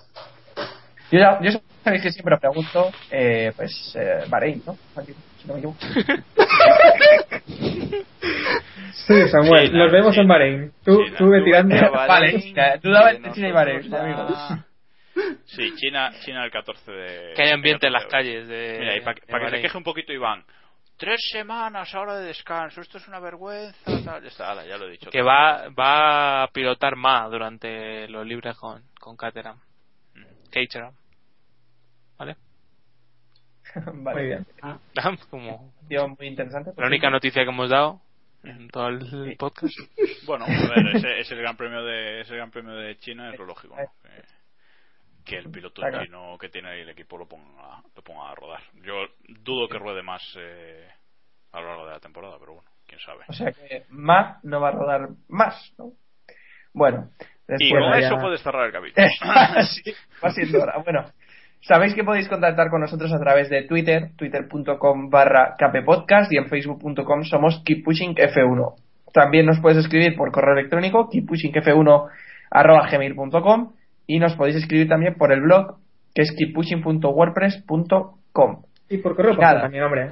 [1.10, 1.50] Yo, ya- yo
[1.84, 4.76] sabéis que siempre pregunto, eh, pues, eh, Bahrein, ¿no?
[5.46, 5.78] No me equivoco.
[9.06, 10.20] Sí, Samuel, Sí, nos no, vemos sí.
[10.20, 10.72] en Bahrein.
[10.84, 11.76] Tú, Sí, tú no, tirando.
[11.76, 14.28] tú- Vale, China, dudaba entre China y Bahrein, amigo.
[15.44, 17.32] Sí, China, China el 14 de.
[17.34, 18.76] Que hay ambiente en las 14 de calles de.
[18.80, 20.44] Mira, y para de que se queje un poquito Iván.
[20.96, 23.76] Tres semanas ahora de descanso, esto es una vergüenza.
[24.04, 24.22] Tal.
[24.22, 25.10] Ya está, ala, ya lo he dicho.
[25.10, 29.60] Que va, va a pilotar más durante los libres con, con Caterham.
[30.50, 30.94] Caterham.
[33.94, 34.46] Muy bien.
[35.30, 36.72] Como Tío, muy interesante.
[36.76, 38.00] la única noticia que hemos dado
[38.42, 39.74] en todo el podcast.
[40.26, 43.44] Bueno, a ver, ese, ese gran premio de ese gran premio de China es lo
[43.46, 43.82] lógico, ¿no?
[44.02, 44.22] que,
[45.24, 46.02] que el piloto Claro.
[46.04, 48.60] chino que tiene ahí el equipo lo ponga a, lo ponga a rodar.
[48.82, 48.94] Yo
[49.28, 50.88] dudo que ruede más eh,
[51.52, 53.24] a lo largo de la temporada, pero bueno, quién sabe.
[53.28, 55.92] O sea que Ma no va a rodar más, ¿no?
[56.72, 57.10] Bueno,
[57.58, 59.06] Y con ya- eso puedes cerrar el capítulo.
[59.66, 59.94] sí,
[60.24, 60.78] va siendo hora.
[60.84, 61.10] Bueno,
[61.60, 66.46] sabéis que podéis contactar con nosotros a través de Twitter, twitter.com barra kppodcast y en
[66.46, 68.74] facebook.com somos keeppushingf1.
[69.12, 72.08] También nos puedes escribir por correo electrónico keeppushingf1
[72.50, 73.72] arroba gmail.com
[74.06, 75.76] y nos podéis escribir también por el blog
[76.14, 78.62] que es keeppushing.wordpress.com.
[78.88, 79.62] Y por correo postal nada.
[79.62, 80.10] también, hombre.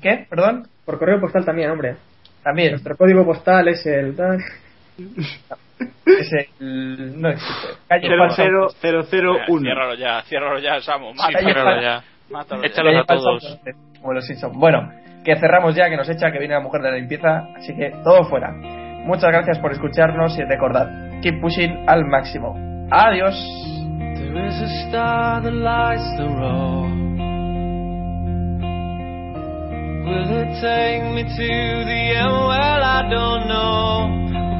[0.00, 0.26] ¿Qué?
[0.28, 0.66] ¿Perdón?
[0.84, 1.96] Por correo postal también, hombre.
[2.42, 2.72] También.
[2.72, 4.16] Nuestro código postal es el.
[6.06, 7.68] Ese, el- no existe.
[7.88, 8.44] Calle Falsa-
[8.80, 9.60] 00001.
[9.62, 11.12] Ciérralo ya, ciérralo ya, Samu.
[11.12, 12.02] Sí, Mátalo, ciérralo ya.
[12.30, 12.66] Mátalo ya.
[12.68, 13.58] Échalos a todos.
[14.00, 14.52] Como los Simpson.
[14.58, 14.90] Bueno,
[15.24, 17.90] que cerramos ya, que nos echa, que viene la mujer de la limpieza, así que
[18.04, 18.52] todo fuera.
[18.52, 22.54] Muchas gracias por escucharnos y recordad, keep pushing al máximo.
[22.90, 23.34] Adiós.
[24.16, 26.92] There is a star that lights the road.
[30.06, 32.30] Will it take me to the end?
[32.30, 34.23] Well, I don't know.